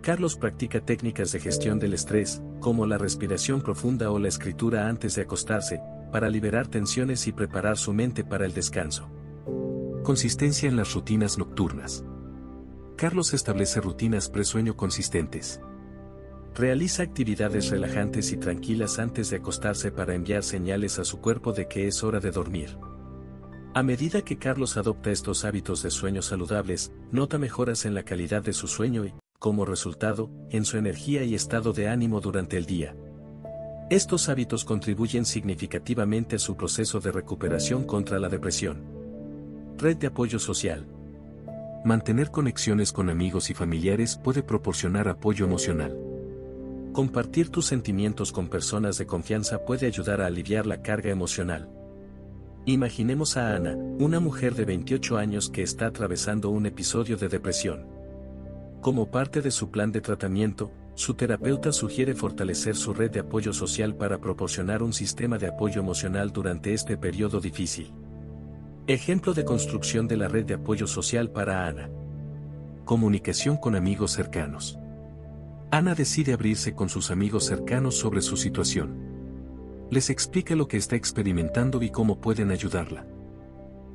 Carlos 0.02 0.37
practica 0.37 0.81
técnicas 0.81 1.33
de 1.33 1.40
gestión 1.40 1.81
del 1.81 1.94
estrés, 1.94 2.40
como 2.61 2.87
la 2.87 2.98
respiración 2.98 3.62
profunda 3.62 4.11
o 4.11 4.18
la 4.20 4.29
escritura 4.29 4.88
antes 4.88 5.16
de 5.16 5.22
acostarse, 5.22 5.81
para 6.11 6.29
liberar 6.29 6.69
tensiones 6.69 7.27
y 7.27 7.33
preparar 7.33 7.77
su 7.77 7.92
mente 7.92 8.25
para 8.25 8.47
el 8.47 8.55
descanso. 8.55 9.11
Consistencia 10.03 10.69
en 10.69 10.77
las 10.77 10.95
rutinas 10.95 11.38
nocturnas. 11.38 12.05
Carlos 12.97 13.35
establece 13.35 13.81
rutinas 13.81 14.29
presueño 14.29 14.77
consistentes. 14.77 15.61
Realiza 16.55 17.03
actividades 17.03 17.69
relajantes 17.69 18.33
y 18.33 18.38
tranquilas 18.38 18.99
antes 18.99 19.29
de 19.29 19.37
acostarse 19.37 19.92
para 19.92 20.14
enviar 20.14 20.42
señales 20.42 20.99
a 20.99 21.05
su 21.05 21.21
cuerpo 21.21 21.53
de 21.53 21.69
que 21.69 21.87
es 21.87 22.03
hora 22.03 22.21
de 22.21 22.31
dormir. 22.31 22.79
A 23.75 23.83
medida 23.83 24.23
que 24.23 24.38
Carlos 24.38 24.79
adopta 24.79 25.11
estos 25.11 25.45
hábitos 25.45 25.83
de 25.83 25.90
sueño 25.90 26.23
saludables, 26.23 26.92
nota 27.12 27.37
mejoras 27.37 27.85
en 27.85 27.92
la 27.92 28.05
calidad 28.05 28.42
de 28.42 28.55
su 28.55 28.69
sueño 28.69 29.05
y, 29.05 29.12
como 29.38 29.66
resultado, 29.66 30.31
en 30.49 30.64
su 30.64 30.79
energía 30.79 31.25
y 31.25 31.35
estado 31.35 31.75
de 31.75 31.88
ánimo 31.88 32.23
durante 32.23 32.57
el 32.57 32.64
día. 32.64 32.97
Estos 33.88 34.29
hábitos 34.29 34.64
contribuyen 34.64 35.25
significativamente 35.25 36.37
a 36.37 36.38
su 36.40 36.57
proceso 36.57 36.99
de 36.99 37.12
recuperación 37.12 37.85
contra 37.85 38.18
la 38.18 38.29
depresión. 38.29 38.83
Red 39.79 39.99
de 39.99 40.09
apoyo 40.09 40.40
social. 40.40 40.88
Mantener 41.85 42.33
conexiones 42.33 42.92
con 42.92 43.11
amigos 43.11 43.49
y 43.49 43.55
familiares 43.55 44.18
puede 44.25 44.42
proporcionar 44.42 45.07
apoyo 45.07 45.44
emocional. 45.44 45.96
Compartir 46.92 47.51
tus 47.51 47.66
sentimientos 47.66 48.33
con 48.33 48.49
personas 48.49 48.99
de 48.99 49.07
confianza 49.07 49.64
puede 49.64 49.87
ayudar 49.87 50.20
a 50.20 50.27
aliviar 50.27 50.66
la 50.66 50.83
carga 50.83 51.11
emocional. 51.11 51.70
Imaginemos 52.64 53.37
a 53.37 53.55
Ana, 53.55 53.77
una 53.77 54.18
mujer 54.18 54.57
de 54.57 54.64
28 54.64 55.16
años 55.16 55.49
que 55.49 55.62
está 55.62 55.87
atravesando 55.87 56.51
un 56.51 56.66
episodio 56.66 57.16
de 57.16 57.29
depresión. 57.29 57.87
Como 58.81 59.12
parte 59.12 59.42
de 59.42 59.53
su 59.53 59.70
plan 59.70 59.92
de 59.92 60.01
tratamiento, 60.01 60.72
su 60.96 61.12
terapeuta 61.12 61.72
sugiere 61.72 62.14
fortalecer 62.14 62.74
su 62.74 62.94
red 62.94 63.11
de 63.11 63.20
apoyo 63.20 63.52
social 63.52 63.94
para 63.94 64.18
proporcionar 64.18 64.82
un 64.82 64.94
sistema 64.94 65.37
de 65.37 65.46
apoyo 65.46 65.78
emocional 65.78 66.32
durante 66.32 66.72
este 66.72 66.96
periodo 66.96 67.38
difícil. 67.38 67.92
Ejemplo 68.87 69.35
de 69.35 69.44
construcción 69.44 70.09
de 70.09 70.16
la 70.16 70.26
red 70.26 70.46
de 70.46 70.54
apoyo 70.54 70.87
social 70.87 71.30
para 71.30 71.66
Ana. 71.66 71.90
Comunicación 72.87 73.59
con 73.59 73.76
amigos 73.76 74.12
cercanos. 74.12 74.78
Ana 75.70 75.94
decide 75.94 76.32
abrirse 76.32 76.74
con 76.74 76.88
sus 76.88 77.11
amigos 77.11 77.44
cercanos 77.44 77.98
sobre 77.98 78.22
su 78.22 78.38
situación. 78.38 78.96
Les 79.90 80.09
explica 80.09 80.56
lo 80.56 80.66
que 80.66 80.78
está 80.78 80.96
experimentando 80.96 81.82
y 81.82 81.90
cómo 81.90 82.22
pueden 82.22 82.50
ayudarla. 82.50 83.06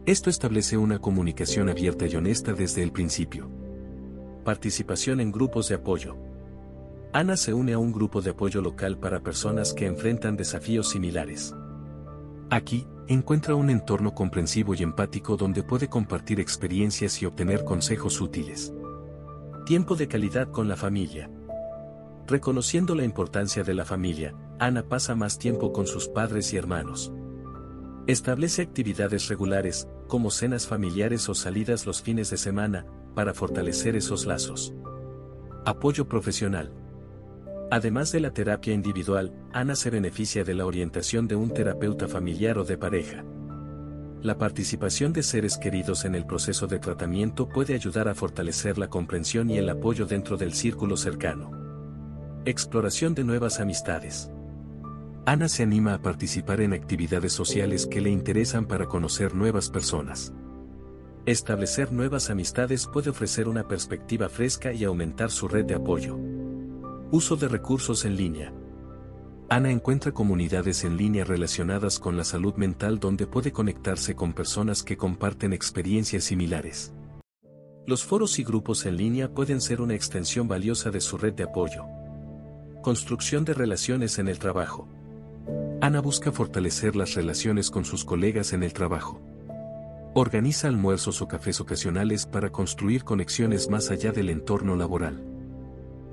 Esto 0.06 0.30
establece 0.30 0.78
una 0.78 1.00
comunicación 1.00 1.68
abierta 1.68 2.06
y 2.06 2.16
honesta 2.16 2.54
desde 2.54 2.84
el 2.84 2.92
principio. 2.92 3.50
Participación 4.46 5.20
en 5.20 5.32
grupos 5.32 5.68
de 5.68 5.76
apoyo. 5.76 6.31
Ana 7.14 7.36
se 7.36 7.54
une 7.54 7.74
a 7.74 7.78
un 7.78 7.92
grupo 7.92 8.22
de 8.22 8.30
apoyo 8.30 8.62
local 8.62 8.98
para 8.98 9.20
personas 9.20 9.74
que 9.74 9.86
enfrentan 9.86 10.38
desafíos 10.38 10.90
similares. 10.90 11.54
Aquí, 12.50 12.88
encuentra 13.08 13.54
un 13.56 13.70
entorno 13.70 14.14
comprensivo 14.14 14.74
y 14.76 14.84
empático 14.84 15.36
donde 15.36 15.62
puede 15.62 15.90
compartir 15.90 16.40
experiencias 16.40 17.22
y 17.22 17.26
obtener 17.26 17.66
consejos 17.66 18.22
útiles. 18.22 18.74
Tiempo 19.66 19.98
de 19.98 20.08
calidad 20.08 20.52
con 20.52 20.70
la 20.70 20.78
familia. 20.78 21.30
Reconociendo 22.28 22.96
la 22.96 23.04
importancia 23.04 23.64
de 23.64 23.74
la 23.74 23.84
familia, 23.84 24.34
Ana 24.58 24.88
pasa 24.88 25.14
más 25.14 25.38
tiempo 25.38 25.74
con 25.74 25.88
sus 25.88 26.08
padres 26.08 26.54
y 26.54 26.58
hermanos. 26.58 27.12
Establece 28.08 28.62
actividades 28.62 29.28
regulares, 29.28 29.86
como 30.08 30.32
cenas 30.32 30.66
familiares 30.66 31.28
o 31.28 31.36
salidas 31.36 31.86
los 31.86 32.02
fines 32.02 32.30
de 32.30 32.38
semana, 32.38 32.86
para 33.16 33.34
fortalecer 33.34 33.98
esos 33.98 34.26
lazos. 34.26 34.74
Apoyo 35.66 36.08
profesional. 36.08 36.81
Además 37.72 38.12
de 38.12 38.20
la 38.20 38.32
terapia 38.32 38.74
individual, 38.74 39.34
Ana 39.54 39.76
se 39.76 39.90
beneficia 39.90 40.44
de 40.44 40.54
la 40.54 40.66
orientación 40.66 41.30
de 41.30 41.38
un 41.38 41.54
terapeuta 41.54 42.10
familiar 42.10 42.58
o 42.58 42.66
de 42.66 42.78
pareja. 42.78 43.24
La 44.22 44.38
participación 44.38 45.14
de 45.14 45.24
seres 45.24 45.58
queridos 45.58 46.04
en 46.04 46.14
el 46.14 46.26
proceso 46.26 46.68
de 46.68 46.80
tratamiento 46.80 47.48
puede 47.48 47.74
ayudar 47.74 48.10
a 48.10 48.14
fortalecer 48.14 48.78
la 48.78 48.90
comprensión 48.90 49.50
y 49.50 49.58
el 49.58 49.70
apoyo 49.70 50.06
dentro 50.06 50.36
del 50.36 50.54
círculo 50.54 50.98
cercano. 50.98 51.50
Exploración 52.44 53.16
de 53.16 53.24
nuevas 53.24 53.62
amistades. 53.62 54.30
Ana 55.26 55.48
se 55.48 55.64
anima 55.64 55.94
a 55.94 56.02
participar 56.02 56.60
en 56.60 56.74
actividades 56.74 57.32
sociales 57.32 57.88
que 57.88 58.02
le 58.02 58.10
interesan 58.10 58.66
para 58.66 58.88
conocer 58.88 59.34
nuevas 59.34 59.70
personas. 59.70 60.34
Establecer 61.26 61.94
nuevas 61.94 62.30
amistades 62.30 62.86
puede 62.86 63.12
ofrecer 63.12 63.48
una 63.48 63.66
perspectiva 63.66 64.28
fresca 64.28 64.74
y 64.74 64.84
aumentar 64.84 65.32
su 65.32 65.48
red 65.48 65.64
de 65.64 65.76
apoyo. 65.76 66.31
Uso 67.14 67.36
de 67.36 67.50
recursos 67.50 68.06
en 68.06 68.16
línea. 68.16 68.54
Ana 69.50 69.70
encuentra 69.70 70.14
comunidades 70.14 70.86
en 70.86 70.96
línea 70.96 71.26
relacionadas 71.26 72.00
con 72.00 72.16
la 72.16 72.24
salud 72.24 72.56
mental 72.56 73.00
donde 73.00 73.28
puede 73.28 73.52
conectarse 73.52 74.16
con 74.16 74.32
personas 74.32 74.82
que 74.82 74.96
comparten 74.96 75.52
experiencias 75.52 76.24
similares. 76.24 76.94
Los 77.86 78.06
foros 78.06 78.40
y 78.40 78.46
grupos 78.46 78.86
en 78.86 78.96
línea 78.96 79.30
pueden 79.34 79.60
ser 79.60 79.82
una 79.82 79.94
extensión 79.94 80.48
valiosa 80.48 80.90
de 80.90 81.02
su 81.02 81.18
red 81.18 81.34
de 81.34 81.44
apoyo. 81.44 81.84
Construcción 82.82 83.44
de 83.44 83.56
relaciones 83.56 84.18
en 84.18 84.30
el 84.30 84.40
trabajo. 84.40 84.88
Ana 85.82 86.00
busca 86.00 86.32
fortalecer 86.32 86.96
las 86.96 87.16
relaciones 87.16 87.70
con 87.72 87.84
sus 87.84 88.06
colegas 88.06 88.54
en 88.54 88.64
el 88.64 88.72
trabajo. 88.72 89.20
Organiza 90.14 90.70
almuerzos 90.70 91.22
o 91.22 91.28
cafés 91.28 91.60
ocasionales 91.60 92.26
para 92.26 92.54
construir 92.54 93.04
conexiones 93.04 93.70
más 93.70 93.92
allá 93.92 94.14
del 94.14 94.30
entorno 94.30 94.78
laboral. 94.78 95.31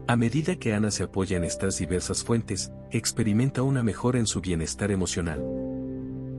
A 0.08 0.16
medida 0.16 0.56
que 0.56 0.72
Ana 0.72 0.90
se 0.90 1.02
apoya 1.02 1.36
en 1.36 1.44
estas 1.44 1.76
diversas 1.76 2.24
fuentes, 2.24 2.72
experimenta 2.90 3.60
una 3.60 3.82
mejora 3.82 4.18
en 4.18 4.26
su 4.26 4.40
bienestar 4.40 4.90
emocional. 4.90 5.44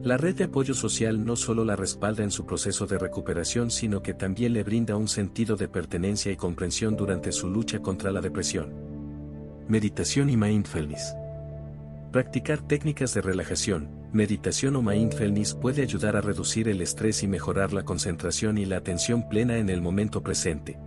La 0.02 0.18
red 0.18 0.36
de 0.36 0.46
apoyo 0.46 0.74
social 0.74 1.24
no 1.24 1.36
solo 1.36 1.64
la 1.64 1.76
respalda 1.76 2.24
en 2.24 2.32
su 2.32 2.48
proceso 2.48 2.88
de 2.88 2.98
recuperación, 2.98 3.70
sino 3.70 4.02
que 4.02 4.16
también 4.16 4.54
le 4.54 4.64
brinda 4.64 4.96
un 4.96 5.08
sentido 5.08 5.56
de 5.56 5.68
pertenencia 5.68 6.32
y 6.32 6.36
comprensión 6.36 6.98
durante 6.98 7.32
su 7.32 7.48
lucha 7.48 7.78
contra 7.78 8.12
la 8.12 8.22
depresión. 8.22 8.74
Meditación 9.68 10.32
y 10.32 10.36
mindfulness. 10.36 11.14
Practicar 12.12 12.68
técnicas 12.68 13.14
de 13.14 13.22
relajación, 13.22 13.88
meditación 14.12 14.78
o 14.78 14.82
mindfulness 14.82 15.54
puede 15.54 15.84
ayudar 15.84 16.16
a 16.16 16.22
reducir 16.22 16.70
el 16.70 16.82
estrés 16.82 17.22
y 17.22 17.28
mejorar 17.28 17.72
la 17.72 17.84
concentración 17.84 18.58
y 18.58 18.66
la 18.66 18.78
atención 18.78 19.30
plena 19.30 19.58
en 19.58 19.70
el 19.70 19.80
momento 19.80 20.24
presente. 20.24 20.80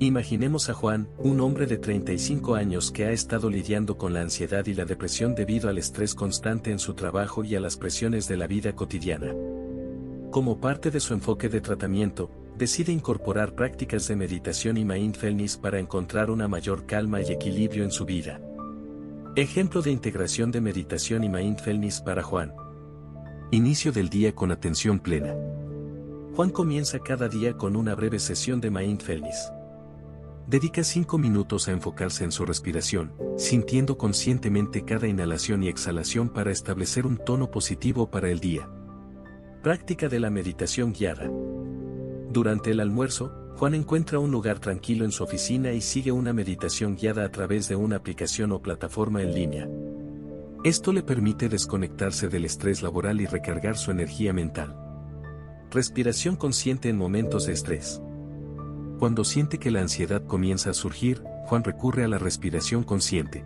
Imaginemos 0.00 0.70
a 0.70 0.74
Juan, 0.74 1.08
un 1.18 1.40
hombre 1.40 1.66
de 1.66 1.76
35 1.76 2.54
años 2.54 2.92
que 2.92 3.06
ha 3.06 3.10
estado 3.10 3.50
lidiando 3.50 3.98
con 3.98 4.12
la 4.14 4.20
ansiedad 4.20 4.64
y 4.66 4.74
la 4.74 4.84
depresión 4.84 5.34
debido 5.34 5.68
al 5.68 5.76
estrés 5.76 6.14
constante 6.14 6.70
en 6.70 6.78
su 6.78 6.94
trabajo 6.94 7.42
y 7.42 7.56
a 7.56 7.60
las 7.60 7.76
presiones 7.76 8.28
de 8.28 8.36
la 8.36 8.46
vida 8.46 8.76
cotidiana. 8.76 9.34
Como 10.30 10.60
parte 10.60 10.92
de 10.92 11.00
su 11.00 11.14
enfoque 11.14 11.48
de 11.48 11.60
tratamiento, 11.60 12.30
decide 12.56 12.92
incorporar 12.92 13.56
prácticas 13.56 14.06
de 14.06 14.14
meditación 14.14 14.76
y 14.76 14.84
mindfulness 14.84 15.56
para 15.56 15.80
encontrar 15.80 16.30
una 16.30 16.46
mayor 16.46 16.86
calma 16.86 17.20
y 17.20 17.32
equilibrio 17.32 17.82
en 17.82 17.90
su 17.90 18.04
vida. 18.04 18.40
Ejemplo 19.34 19.82
de 19.82 19.90
integración 19.90 20.52
de 20.52 20.60
meditación 20.60 21.24
y 21.24 21.28
mindfulness 21.28 22.02
para 22.02 22.22
Juan. 22.22 22.52
Inicio 23.50 23.90
del 23.90 24.10
día 24.10 24.32
con 24.32 24.52
atención 24.52 25.00
plena. 25.00 25.34
Juan 26.36 26.50
comienza 26.50 27.00
cada 27.00 27.28
día 27.28 27.54
con 27.54 27.74
una 27.74 27.96
breve 27.96 28.20
sesión 28.20 28.60
de 28.60 28.70
mindfulness. 28.70 29.50
Dedica 30.48 30.82
5 30.82 31.18
minutos 31.18 31.68
a 31.68 31.72
enfocarse 31.72 32.24
en 32.24 32.32
su 32.32 32.46
respiración, 32.46 33.12
sintiendo 33.36 33.98
conscientemente 33.98 34.82
cada 34.82 35.06
inhalación 35.06 35.62
y 35.62 35.68
exhalación 35.68 36.30
para 36.30 36.50
establecer 36.50 37.06
un 37.06 37.18
tono 37.18 37.50
positivo 37.50 38.10
para 38.10 38.30
el 38.30 38.40
día. 38.40 38.66
Práctica 39.62 40.08
de 40.08 40.20
la 40.20 40.30
meditación 40.30 40.94
guiada. 40.94 41.30
Durante 42.30 42.70
el 42.70 42.80
almuerzo, 42.80 43.30
Juan 43.58 43.74
encuentra 43.74 44.20
un 44.20 44.30
lugar 44.30 44.58
tranquilo 44.58 45.04
en 45.04 45.12
su 45.12 45.22
oficina 45.22 45.72
y 45.72 45.82
sigue 45.82 46.12
una 46.12 46.32
meditación 46.32 46.96
guiada 46.96 47.26
a 47.26 47.30
través 47.30 47.68
de 47.68 47.76
una 47.76 47.96
aplicación 47.96 48.50
o 48.52 48.62
plataforma 48.62 49.20
en 49.20 49.34
línea. 49.34 49.68
Esto 50.64 50.94
le 50.94 51.02
permite 51.02 51.50
desconectarse 51.50 52.30
del 52.30 52.46
estrés 52.46 52.80
laboral 52.80 53.20
y 53.20 53.26
recargar 53.26 53.76
su 53.76 53.90
energía 53.90 54.32
mental. 54.32 54.74
Respiración 55.70 56.36
consciente 56.36 56.88
en 56.88 56.96
momentos 56.96 57.44
de 57.44 57.52
estrés. 57.52 58.00
Cuando 58.98 59.22
siente 59.22 59.58
que 59.58 59.70
la 59.70 59.80
ansiedad 59.80 60.24
comienza 60.26 60.70
a 60.70 60.74
surgir, 60.74 61.22
Juan 61.46 61.62
recurre 61.62 62.02
a 62.02 62.08
la 62.08 62.18
respiración 62.18 62.82
consciente. 62.82 63.44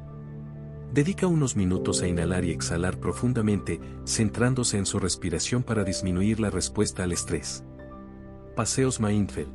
Dedica 0.95 1.27
unos 1.27 1.57
minutos 1.57 2.01
a 2.01 2.09
inhalar 2.09 2.47
y 2.47 2.51
exhalar 2.51 2.99
profundamente, 2.99 3.79
centrándose 4.07 4.79
en 4.79 4.87
su 4.87 4.99
respiración 4.99 5.63
para 5.63 5.85
disminuir 5.85 6.41
la 6.41 6.49
respuesta 6.49 7.03
al 7.03 7.13
estrés. 7.13 7.65
Paseos 8.57 8.99
mindful. 8.99 9.47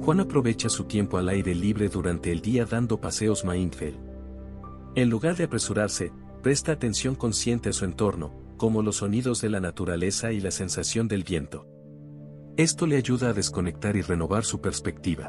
Juan 0.00 0.20
aprovecha 0.20 0.70
su 0.70 0.84
tiempo 0.84 1.18
al 1.18 1.28
aire 1.28 1.54
libre 1.54 1.90
durante 1.90 2.32
el 2.32 2.40
día 2.40 2.64
dando 2.64 2.98
paseos 2.98 3.44
mindful. 3.44 3.94
En 4.94 5.10
lugar 5.10 5.36
de 5.36 5.44
apresurarse, 5.44 6.12
presta 6.42 6.72
atención 6.72 7.14
consciente 7.14 7.68
a 7.68 7.72
su 7.74 7.84
entorno, 7.84 8.32
como 8.56 8.82
los 8.82 8.96
sonidos 8.96 9.42
de 9.42 9.50
la 9.50 9.60
naturaleza 9.60 10.32
y 10.32 10.40
la 10.40 10.50
sensación 10.50 11.08
del 11.08 11.24
viento. 11.24 11.66
Esto 12.56 12.86
le 12.86 12.96
ayuda 12.96 13.30
a 13.30 13.32
desconectar 13.32 13.96
y 13.96 14.02
renovar 14.02 14.44
su 14.44 14.60
perspectiva. 14.60 15.28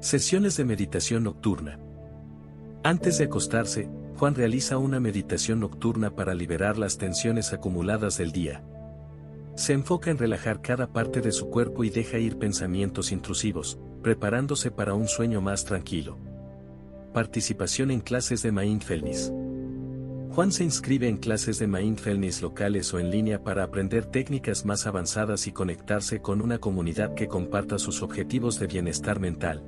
Sesiones 0.00 0.58
de 0.58 0.66
meditación 0.66 1.24
nocturna. 1.24 1.80
Antes 2.82 3.16
de 3.16 3.24
acostarse, 3.24 3.88
Juan 4.18 4.34
realiza 4.34 4.76
una 4.76 5.00
meditación 5.00 5.60
nocturna 5.60 6.14
para 6.14 6.34
liberar 6.34 6.76
las 6.76 6.98
tensiones 6.98 7.54
acumuladas 7.54 8.18
del 8.18 8.32
día. 8.32 8.62
Se 9.54 9.72
enfoca 9.72 10.10
en 10.10 10.18
relajar 10.18 10.60
cada 10.60 10.92
parte 10.92 11.22
de 11.22 11.32
su 11.32 11.48
cuerpo 11.48 11.82
y 11.82 11.88
deja 11.88 12.18
ir 12.18 12.36
pensamientos 12.36 13.10
intrusivos, 13.10 13.78
preparándose 14.02 14.70
para 14.70 14.92
un 14.92 15.08
sueño 15.08 15.40
más 15.40 15.64
tranquilo. 15.64 16.18
Participación 17.14 17.90
en 17.90 18.00
clases 18.00 18.42
de 18.42 18.52
mindfulness. 18.52 19.32
Juan 20.30 20.52
se 20.52 20.62
inscribe 20.62 21.08
en 21.08 21.16
clases 21.16 21.58
de 21.58 21.66
mindfulness 21.66 22.42
locales 22.42 22.92
o 22.94 22.98
en 22.98 23.10
línea 23.10 23.42
para 23.42 23.64
aprender 23.64 24.06
técnicas 24.06 24.64
más 24.64 24.86
avanzadas 24.86 25.46
y 25.46 25.52
conectarse 25.52 26.20
con 26.20 26.42
una 26.42 26.58
comunidad 26.58 27.14
que 27.14 27.28
comparta 27.28 27.78
sus 27.78 28.02
objetivos 28.02 28.60
de 28.60 28.66
bienestar 28.66 29.20
mental. 29.20 29.64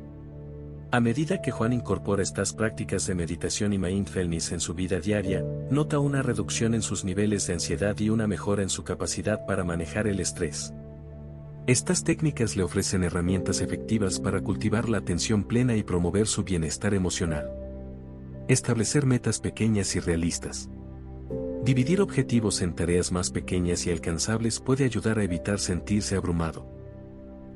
A 0.92 1.00
medida 1.00 1.40
que 1.40 1.50
Juan 1.50 1.72
incorpora 1.72 2.22
estas 2.22 2.52
prácticas 2.52 3.06
de 3.06 3.14
meditación 3.14 3.72
y 3.72 3.78
mindfulness 3.78 4.52
en 4.52 4.60
su 4.60 4.74
vida 4.74 5.00
diaria, 5.00 5.44
nota 5.70 5.98
una 5.98 6.22
reducción 6.22 6.74
en 6.74 6.82
sus 6.82 7.04
niveles 7.04 7.46
de 7.46 7.54
ansiedad 7.54 7.98
y 7.98 8.10
una 8.10 8.26
mejora 8.26 8.62
en 8.62 8.70
su 8.70 8.84
capacidad 8.84 9.46
para 9.46 9.64
manejar 9.64 10.06
el 10.08 10.20
estrés. 10.20 10.74
Estas 11.66 12.04
técnicas 12.04 12.56
le 12.56 12.64
ofrecen 12.64 13.04
herramientas 13.04 13.60
efectivas 13.60 14.18
para 14.18 14.40
cultivar 14.40 14.88
la 14.88 14.98
atención 14.98 15.44
plena 15.44 15.76
y 15.76 15.84
promover 15.84 16.26
su 16.26 16.42
bienestar 16.42 16.92
emocional. 16.94 17.59
Establecer 18.50 19.06
metas 19.06 19.38
pequeñas 19.38 19.94
y 19.94 20.00
realistas. 20.00 20.68
Dividir 21.62 22.00
objetivos 22.00 22.62
en 22.62 22.74
tareas 22.74 23.12
más 23.12 23.30
pequeñas 23.30 23.86
y 23.86 23.92
alcanzables 23.92 24.58
puede 24.58 24.84
ayudar 24.84 25.20
a 25.20 25.22
evitar 25.22 25.60
sentirse 25.60 26.16
abrumado. 26.16 26.66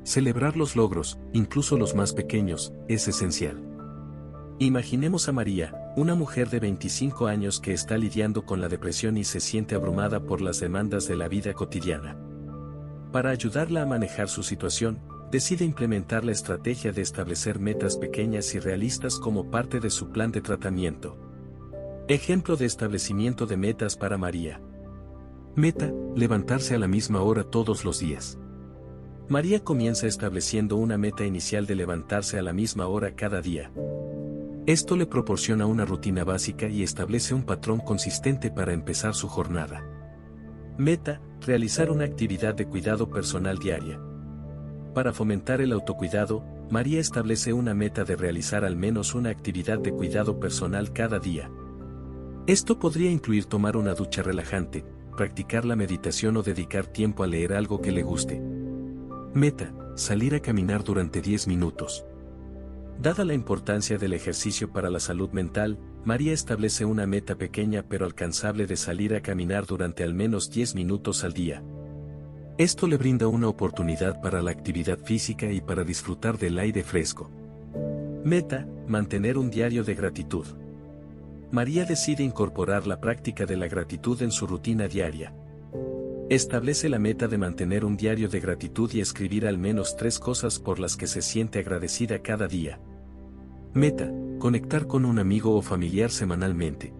Celebrar 0.05 0.55
los 0.55 0.77
logros, 0.77 1.19
incluso 1.33 1.77
los 1.77 1.95
más 1.95 2.13
pequeños, 2.13 2.71
es 2.87 3.09
esencial. 3.09 3.61
Imaginemos 4.57 5.27
a 5.27 5.33
María, 5.33 5.75
una 5.97 6.15
mujer 6.15 6.49
de 6.49 6.61
25 6.61 7.27
años 7.27 7.59
que 7.59 7.73
está 7.73 7.97
lidiando 7.97 8.45
con 8.45 8.61
la 8.61 8.69
depresión 8.69 9.17
y 9.17 9.25
se 9.25 9.41
siente 9.41 9.75
abrumada 9.75 10.21
por 10.21 10.39
las 10.39 10.61
demandas 10.61 11.09
de 11.09 11.17
la 11.17 11.27
vida 11.27 11.51
cotidiana. 11.51 12.17
Para 13.11 13.31
ayudarla 13.31 13.81
a 13.81 13.85
manejar 13.85 14.29
su 14.29 14.43
situación, 14.43 15.01
decide 15.31 15.65
implementar 15.65 16.23
la 16.23 16.31
estrategia 16.31 16.91
de 16.91 17.01
establecer 17.01 17.59
metas 17.59 17.97
pequeñas 17.97 18.53
y 18.55 18.59
realistas 18.59 19.19
como 19.19 19.49
parte 19.49 19.79
de 19.79 19.89
su 19.89 20.09
plan 20.09 20.31
de 20.31 20.41
tratamiento. 20.41 21.17
Ejemplo 22.07 22.55
de 22.55 22.65
establecimiento 22.65 23.45
de 23.45 23.57
metas 23.57 23.97
para 23.97 24.17
María. 24.17 24.61
Meta, 25.55 25.91
levantarse 26.15 26.75
a 26.75 26.79
la 26.79 26.87
misma 26.87 27.21
hora 27.21 27.43
todos 27.43 27.83
los 27.83 27.99
días. 27.99 28.37
María 29.27 29.63
comienza 29.63 30.05
estableciendo 30.05 30.75
una 30.75 30.97
meta 30.97 31.25
inicial 31.25 31.65
de 31.65 31.75
levantarse 31.75 32.37
a 32.37 32.43
la 32.43 32.53
misma 32.53 32.87
hora 32.87 33.15
cada 33.15 33.41
día. 33.41 33.71
Esto 34.67 34.95
le 34.95 35.07
proporciona 35.07 35.65
una 35.65 35.85
rutina 35.85 36.23
básica 36.23 36.67
y 36.67 36.83
establece 36.83 37.33
un 37.33 37.43
patrón 37.43 37.79
consistente 37.79 38.51
para 38.51 38.73
empezar 38.73 39.15
su 39.15 39.27
jornada. 39.27 39.83
Meta, 40.77 41.21
realizar 41.41 41.89
una 41.89 42.03
actividad 42.03 42.53
de 42.53 42.67
cuidado 42.67 43.09
personal 43.09 43.57
diaria. 43.57 43.99
Para 44.95 45.11
fomentar 45.11 45.59
el 45.59 45.73
autocuidado, 45.73 46.45
María 46.69 47.01
establece 47.01 47.51
una 47.51 47.73
meta 47.73 48.05
de 48.05 48.15
realizar 48.15 48.63
al 48.63 48.77
menos 48.77 49.13
una 49.13 49.29
actividad 49.29 49.77
de 49.77 49.91
cuidado 49.91 50.39
personal 50.39 50.93
cada 50.93 51.19
día. 51.19 51.51
Esto 52.47 52.79
podría 52.79 53.11
incluir 53.11 53.43
tomar 53.43 53.75
una 53.75 53.93
ducha 53.93 54.23
relajante, 54.23 54.85
practicar 55.17 55.65
la 55.65 55.75
meditación 55.75 56.37
o 56.37 56.43
dedicar 56.43 56.87
tiempo 56.87 57.23
a 57.23 57.27
leer 57.27 57.51
algo 57.51 57.81
que 57.81 57.91
le 57.91 58.03
guste. 58.03 58.41
Meta, 59.33 59.75
salir 59.95 60.33
a 60.33 60.39
caminar 60.39 60.85
durante 60.85 61.21
10 61.21 61.47
minutos. 61.49 62.05
Dada 62.97 63.25
la 63.25 63.33
importancia 63.33 63.97
del 63.97 64.13
ejercicio 64.13 64.71
para 64.71 64.89
la 64.89 65.01
salud 65.01 65.29
mental, 65.31 65.77
María 66.05 66.31
establece 66.31 66.85
una 66.85 67.05
meta 67.05 67.35
pequeña 67.35 67.83
pero 67.83 68.05
alcanzable 68.05 68.65
de 68.65 68.77
salir 68.77 69.13
a 69.13 69.21
caminar 69.21 69.65
durante 69.65 70.05
al 70.05 70.13
menos 70.13 70.51
10 70.51 70.73
minutos 70.75 71.25
al 71.25 71.33
día. 71.33 71.61
Esto 72.57 72.87
le 72.87 72.95
brinda 72.95 73.27
una 73.27 73.49
oportunidad 73.49 74.21
para 74.21 74.41
la 74.41 74.51
actividad 74.51 74.97
física 74.97 75.51
y 75.51 75.59
para 75.59 75.83
disfrutar 75.83 76.37
del 76.37 76.57
aire 76.57 76.83
fresco. 76.83 77.29
Meta, 78.23 78.65
mantener 78.87 79.37
un 79.37 79.49
diario 79.49 79.83
de 79.83 79.93
gratitud. 79.93 80.45
María 81.51 81.83
decide 81.83 82.23
incorporar 82.23 82.87
la 82.87 83.01
práctica 83.01 83.45
de 83.45 83.57
la 83.57 83.67
gratitud 83.67 84.21
en 84.21 84.31
su 84.31 84.47
rutina 84.47 84.87
diaria. 84.87 85.33
Establece 86.29 86.87
la 86.87 86.97
meta 86.97 87.27
de 87.27 87.37
mantener 87.37 87.83
un 87.83 87.97
diario 87.97 88.29
de 88.29 88.39
gratitud 88.39 88.89
y 88.93 89.01
escribir 89.01 89.47
al 89.47 89.57
menos 89.57 89.97
tres 89.97 90.17
cosas 90.17 90.57
por 90.57 90.79
las 90.79 90.95
que 90.95 91.07
se 91.07 91.21
siente 91.21 91.59
agradecida 91.59 92.19
cada 92.19 92.47
día. 92.47 92.79
Meta, 93.73 94.09
conectar 94.39 94.87
con 94.87 95.03
un 95.03 95.19
amigo 95.19 95.57
o 95.57 95.61
familiar 95.61 96.09
semanalmente. 96.09 96.93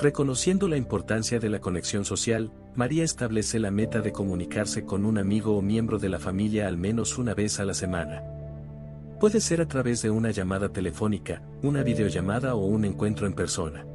Reconociendo 0.00 0.66
la 0.66 0.76
importancia 0.76 1.38
de 1.38 1.50
la 1.50 1.60
conexión 1.60 2.04
social, 2.04 2.50
María 2.76 3.04
establece 3.04 3.58
la 3.58 3.70
meta 3.70 4.02
de 4.02 4.12
comunicarse 4.12 4.84
con 4.84 5.06
un 5.06 5.16
amigo 5.16 5.56
o 5.56 5.62
miembro 5.62 5.98
de 5.98 6.10
la 6.10 6.18
familia 6.18 6.68
al 6.68 6.76
menos 6.76 7.16
una 7.16 7.32
vez 7.32 7.58
a 7.58 7.64
la 7.64 7.72
semana. 7.72 8.22
Puede 9.18 9.40
ser 9.40 9.62
a 9.62 9.66
través 9.66 10.02
de 10.02 10.10
una 10.10 10.30
llamada 10.30 10.68
telefónica, 10.68 11.40
una 11.62 11.82
videollamada 11.82 12.54
o 12.54 12.66
un 12.66 12.84
encuentro 12.84 13.26
en 13.26 13.32
persona. 13.32 13.86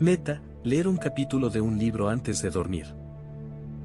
Meta, 0.00 0.42
leer 0.64 0.88
un 0.88 0.96
capítulo 0.96 1.50
de 1.50 1.60
un 1.60 1.78
libro 1.78 2.08
antes 2.08 2.42
de 2.42 2.50
dormir. 2.50 2.86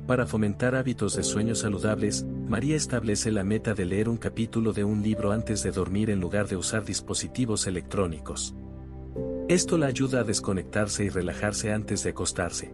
Para 0.08 0.26
fomentar 0.26 0.74
hábitos 0.74 1.16
de 1.16 1.22
sueño 1.22 1.54
saludables, 1.54 2.26
María 2.48 2.76
establece 2.76 3.32
la 3.32 3.44
meta 3.44 3.76
de 3.76 3.86
leer 3.86 4.10
un 4.10 4.18
capítulo 4.18 4.74
de 4.74 4.84
un 4.84 5.04
libro 5.04 5.32
antes 5.32 5.62
de 5.62 5.70
dormir 5.70 6.10
en 6.10 6.20
lugar 6.20 6.48
de 6.48 6.56
usar 6.56 6.84
dispositivos 6.84 7.68
electrónicos. 7.68 8.56
Esto 9.48 9.78
la 9.78 9.86
ayuda 9.86 10.22
a 10.22 10.24
desconectarse 10.24 11.04
y 11.04 11.10
relajarse 11.10 11.72
antes 11.72 12.04
de 12.04 12.10
acostarse. 12.10 12.74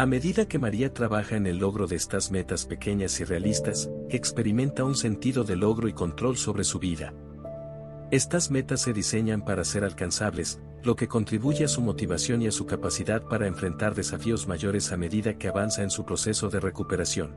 A 0.00 0.06
medida 0.06 0.48
que 0.48 0.58
María 0.58 0.94
trabaja 0.94 1.36
en 1.36 1.46
el 1.46 1.58
logro 1.58 1.86
de 1.86 1.96
estas 1.96 2.30
metas 2.30 2.64
pequeñas 2.64 3.20
y 3.20 3.24
realistas, 3.24 3.90
experimenta 4.08 4.82
un 4.82 4.96
sentido 4.96 5.44
de 5.44 5.56
logro 5.56 5.88
y 5.88 5.92
control 5.92 6.38
sobre 6.38 6.64
su 6.64 6.78
vida. 6.78 7.12
Estas 8.10 8.50
metas 8.50 8.80
se 8.80 8.94
diseñan 8.94 9.44
para 9.44 9.62
ser 9.62 9.84
alcanzables, 9.84 10.58
lo 10.82 10.96
que 10.96 11.06
contribuye 11.06 11.66
a 11.66 11.68
su 11.68 11.82
motivación 11.82 12.40
y 12.40 12.46
a 12.46 12.50
su 12.50 12.64
capacidad 12.64 13.20
para 13.24 13.46
enfrentar 13.46 13.94
desafíos 13.94 14.48
mayores 14.48 14.90
a 14.90 14.96
medida 14.96 15.36
que 15.36 15.48
avanza 15.48 15.82
en 15.82 15.90
su 15.90 16.06
proceso 16.06 16.48
de 16.48 16.60
recuperación. 16.60 17.36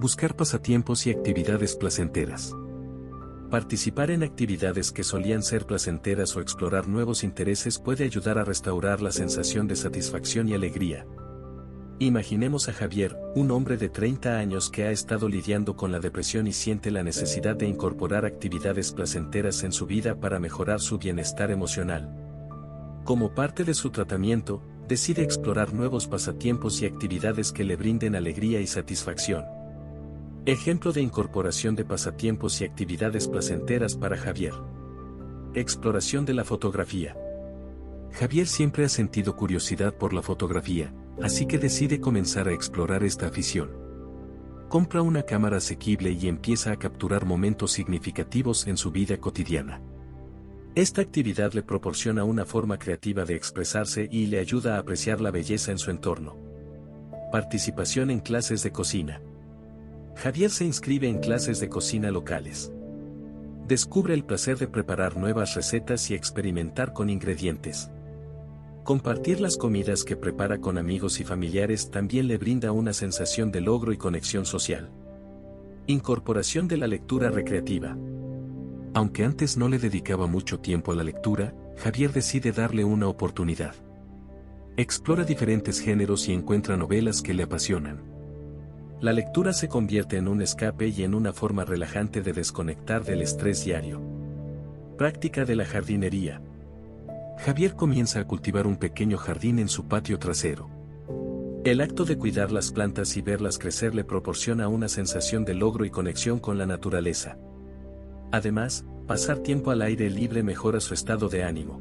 Buscar 0.00 0.36
pasatiempos 0.36 1.06
y 1.06 1.10
actividades 1.10 1.76
placenteras. 1.76 2.56
Participar 3.50 4.10
en 4.10 4.22
actividades 4.22 4.90
que 4.90 5.04
solían 5.04 5.42
ser 5.42 5.66
placenteras 5.66 6.34
o 6.34 6.40
explorar 6.40 6.88
nuevos 6.88 7.22
intereses 7.24 7.78
puede 7.78 8.04
ayudar 8.04 8.38
a 8.38 8.44
restaurar 8.44 9.02
la 9.02 9.12
sensación 9.12 9.68
de 9.68 9.76
satisfacción 9.76 10.48
y 10.48 10.54
alegría. 10.54 11.04
Imaginemos 12.00 12.68
a 12.68 12.72
Javier, 12.72 13.18
un 13.34 13.50
hombre 13.50 13.76
de 13.76 13.88
30 13.88 14.38
años 14.38 14.70
que 14.70 14.84
ha 14.84 14.92
estado 14.92 15.28
lidiando 15.28 15.74
con 15.74 15.90
la 15.90 15.98
depresión 15.98 16.46
y 16.46 16.52
siente 16.52 16.92
la 16.92 17.02
necesidad 17.02 17.56
de 17.56 17.66
incorporar 17.66 18.24
actividades 18.24 18.92
placenteras 18.92 19.64
en 19.64 19.72
su 19.72 19.84
vida 19.84 20.14
para 20.20 20.38
mejorar 20.38 20.80
su 20.80 20.98
bienestar 20.98 21.50
emocional. 21.50 22.14
Como 23.02 23.34
parte 23.34 23.64
de 23.64 23.74
su 23.74 23.90
tratamiento, 23.90 24.62
decide 24.86 25.24
explorar 25.24 25.74
nuevos 25.74 26.06
pasatiempos 26.06 26.80
y 26.82 26.86
actividades 26.86 27.50
que 27.50 27.64
le 27.64 27.74
brinden 27.74 28.14
alegría 28.14 28.60
y 28.60 28.68
satisfacción. 28.68 29.44
Ejemplo 30.46 30.92
de 30.92 31.02
incorporación 31.02 31.74
de 31.74 31.84
pasatiempos 31.84 32.60
y 32.60 32.64
actividades 32.64 33.26
placenteras 33.26 33.96
para 33.96 34.16
Javier. 34.16 34.54
Exploración 35.52 36.24
de 36.24 36.34
la 36.34 36.44
fotografía. 36.44 37.16
Javier 38.12 38.46
siempre 38.46 38.84
ha 38.84 38.88
sentido 38.88 39.34
curiosidad 39.34 39.94
por 39.94 40.12
la 40.12 40.22
fotografía, 40.22 40.94
así 41.22 41.46
que 41.46 41.58
decide 41.58 42.00
comenzar 42.00 42.48
a 42.48 42.52
explorar 42.52 43.02
esta 43.04 43.26
afición. 43.26 43.70
Compra 44.68 45.02
una 45.02 45.22
cámara 45.22 45.56
asequible 45.56 46.10
y 46.12 46.28
empieza 46.28 46.72
a 46.72 46.76
capturar 46.76 47.24
momentos 47.24 47.72
significativos 47.72 48.66
en 48.66 48.76
su 48.76 48.90
vida 48.90 49.16
cotidiana. 49.18 49.80
Esta 50.74 51.00
actividad 51.00 51.54
le 51.54 51.62
proporciona 51.62 52.24
una 52.24 52.44
forma 52.44 52.78
creativa 52.78 53.24
de 53.24 53.34
expresarse 53.34 54.08
y 54.10 54.26
le 54.26 54.38
ayuda 54.38 54.76
a 54.76 54.78
apreciar 54.78 55.20
la 55.20 55.30
belleza 55.30 55.72
en 55.72 55.78
su 55.78 55.90
entorno. 55.90 56.36
Participación 57.32 58.10
en 58.10 58.20
clases 58.20 58.62
de 58.62 58.70
cocina. 58.70 59.20
Javier 60.16 60.50
se 60.50 60.64
inscribe 60.64 61.08
en 61.08 61.18
clases 61.18 61.60
de 61.60 61.68
cocina 61.68 62.10
locales. 62.10 62.72
Descubre 63.66 64.14
el 64.14 64.24
placer 64.24 64.58
de 64.58 64.68
preparar 64.68 65.16
nuevas 65.16 65.54
recetas 65.54 66.10
y 66.10 66.14
experimentar 66.14 66.92
con 66.92 67.10
ingredientes. 67.10 67.90
Compartir 68.88 69.38
las 69.42 69.58
comidas 69.58 70.02
que 70.02 70.16
prepara 70.16 70.62
con 70.62 70.78
amigos 70.78 71.20
y 71.20 71.24
familiares 71.24 71.90
también 71.90 72.26
le 72.26 72.38
brinda 72.38 72.72
una 72.72 72.94
sensación 72.94 73.52
de 73.52 73.60
logro 73.60 73.92
y 73.92 73.98
conexión 73.98 74.46
social. 74.46 74.88
Incorporación 75.86 76.68
de 76.68 76.78
la 76.78 76.86
lectura 76.86 77.28
recreativa. 77.28 77.98
Aunque 78.94 79.26
antes 79.26 79.58
no 79.58 79.68
le 79.68 79.78
dedicaba 79.78 80.26
mucho 80.26 80.60
tiempo 80.60 80.92
a 80.92 80.94
la 80.94 81.04
lectura, 81.04 81.52
Javier 81.76 82.14
decide 82.14 82.50
darle 82.50 82.82
una 82.82 83.08
oportunidad. 83.08 83.74
Explora 84.78 85.24
diferentes 85.24 85.80
géneros 85.80 86.26
y 86.26 86.32
encuentra 86.32 86.78
novelas 86.78 87.20
que 87.20 87.34
le 87.34 87.42
apasionan. 87.42 88.00
La 89.02 89.12
lectura 89.12 89.52
se 89.52 89.68
convierte 89.68 90.16
en 90.16 90.28
un 90.28 90.40
escape 90.40 90.88
y 90.88 91.02
en 91.02 91.14
una 91.14 91.34
forma 91.34 91.66
relajante 91.66 92.22
de 92.22 92.32
desconectar 92.32 93.04
del 93.04 93.20
estrés 93.20 93.66
diario. 93.66 94.00
Práctica 94.96 95.44
de 95.44 95.56
la 95.56 95.66
jardinería. 95.66 96.40
Javier 97.38 97.76
comienza 97.76 98.20
a 98.20 98.26
cultivar 98.26 98.66
un 98.66 98.76
pequeño 98.76 99.16
jardín 99.16 99.60
en 99.60 99.68
su 99.68 99.86
patio 99.86 100.18
trasero. 100.18 100.68
El 101.64 101.80
acto 101.80 102.04
de 102.04 102.18
cuidar 102.18 102.50
las 102.50 102.72
plantas 102.72 103.16
y 103.16 103.22
verlas 103.22 103.58
crecer 103.58 103.94
le 103.94 104.02
proporciona 104.02 104.68
una 104.68 104.88
sensación 104.88 105.44
de 105.44 105.54
logro 105.54 105.84
y 105.84 105.90
conexión 105.90 106.40
con 106.40 106.58
la 106.58 106.66
naturaleza. 106.66 107.38
Además, 108.32 108.84
pasar 109.06 109.38
tiempo 109.38 109.70
al 109.70 109.82
aire 109.82 110.10
libre 110.10 110.42
mejora 110.42 110.80
su 110.80 110.94
estado 110.94 111.28
de 111.28 111.44
ánimo. 111.44 111.80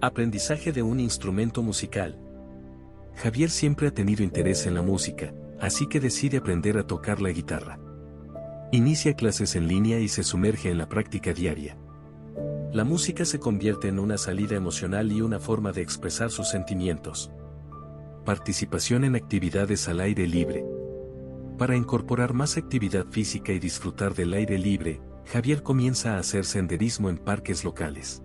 Aprendizaje 0.00 0.72
de 0.72 0.82
un 0.82 0.98
instrumento 0.98 1.62
musical. 1.62 2.18
Javier 3.16 3.50
siempre 3.50 3.88
ha 3.88 3.90
tenido 3.90 4.22
interés 4.22 4.66
en 4.66 4.74
la 4.74 4.82
música, 4.82 5.34
así 5.60 5.86
que 5.88 6.00
decide 6.00 6.38
aprender 6.38 6.78
a 6.78 6.86
tocar 6.86 7.20
la 7.20 7.30
guitarra. 7.30 7.78
Inicia 8.72 9.14
clases 9.14 9.56
en 9.56 9.68
línea 9.68 10.00
y 10.00 10.08
se 10.08 10.22
sumerge 10.22 10.70
en 10.70 10.78
la 10.78 10.88
práctica 10.88 11.32
diaria. 11.32 11.76
La 12.74 12.82
música 12.82 13.24
se 13.24 13.38
convierte 13.38 13.86
en 13.86 14.00
una 14.00 14.18
salida 14.18 14.56
emocional 14.56 15.12
y 15.12 15.20
una 15.20 15.38
forma 15.38 15.70
de 15.70 15.80
expresar 15.80 16.32
sus 16.32 16.48
sentimientos. 16.48 17.30
Participación 18.24 19.04
en 19.04 19.14
actividades 19.14 19.88
al 19.88 20.00
aire 20.00 20.26
libre. 20.26 20.66
Para 21.56 21.76
incorporar 21.76 22.34
más 22.34 22.56
actividad 22.56 23.06
física 23.06 23.52
y 23.52 23.60
disfrutar 23.60 24.16
del 24.16 24.32
aire 24.32 24.58
libre, 24.58 25.00
Javier 25.26 25.62
comienza 25.62 26.16
a 26.16 26.18
hacer 26.18 26.44
senderismo 26.44 27.10
en 27.10 27.18
parques 27.18 27.62
locales. 27.62 28.24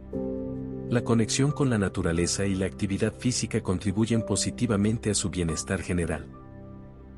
La 0.89 1.03
conexión 1.03 1.51
con 1.51 1.69
la 1.69 1.77
naturaleza 1.77 2.47
y 2.47 2.55
la 2.55 2.65
actividad 2.65 3.13
física 3.13 3.61
contribuyen 3.61 4.23
positivamente 4.23 5.11
a 5.11 5.13
su 5.13 5.29
bienestar 5.29 5.83
general. 5.83 6.27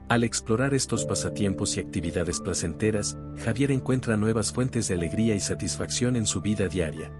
Al 0.09 0.23
explorar 0.23 0.73
estos 0.73 1.05
pasatiempos 1.05 1.77
y 1.77 1.79
actividades 1.79 2.39
placenteras, 2.41 3.17
Javier 3.43 3.71
encuentra 3.71 4.17
nuevas 4.17 4.51
fuentes 4.51 4.87
de 4.87 4.95
alegría 4.95 5.35
y 5.35 5.39
satisfacción 5.39 6.15
en 6.15 6.25
su 6.25 6.41
vida 6.41 6.67
diaria. 6.67 7.11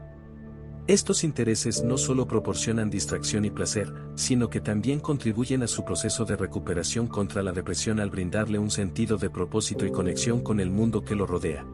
Estos 0.87 1.23
intereses 1.23 1.83
no 1.83 1.97
solo 1.97 2.27
proporcionan 2.27 2.89
distracción 2.89 3.45
y 3.45 3.51
placer, 3.51 3.93
sino 4.15 4.49
que 4.49 4.59
también 4.59 4.99
contribuyen 4.99 5.63
a 5.63 5.67
su 5.67 5.85
proceso 5.85 6.25
de 6.25 6.35
recuperación 6.35 7.07
contra 7.07 7.43
la 7.43 7.51
depresión 7.51 7.99
al 7.99 8.09
brindarle 8.09 8.59
un 8.59 8.71
sentido 8.71 9.17
de 9.17 9.29
propósito 9.29 9.85
y 9.85 9.91
conexión 9.91 10.41
con 10.41 10.59
el 10.59 10.71
mundo 10.71 11.03
que 11.03 11.15
lo 11.15 11.27
rodea. 11.27 11.65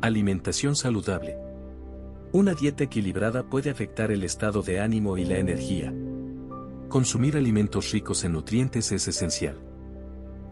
Alimentación 0.00 0.76
saludable. 0.76 1.36
Una 2.32 2.54
dieta 2.54 2.84
equilibrada 2.84 3.42
puede 3.50 3.70
afectar 3.70 4.10
el 4.10 4.24
estado 4.24 4.62
de 4.62 4.80
ánimo 4.80 5.18
y 5.18 5.24
la 5.24 5.38
energía. 5.38 5.92
Consumir 6.88 7.36
alimentos 7.36 7.90
ricos 7.90 8.24
en 8.24 8.32
nutrientes 8.32 8.92
es 8.92 9.08
esencial. 9.08 9.71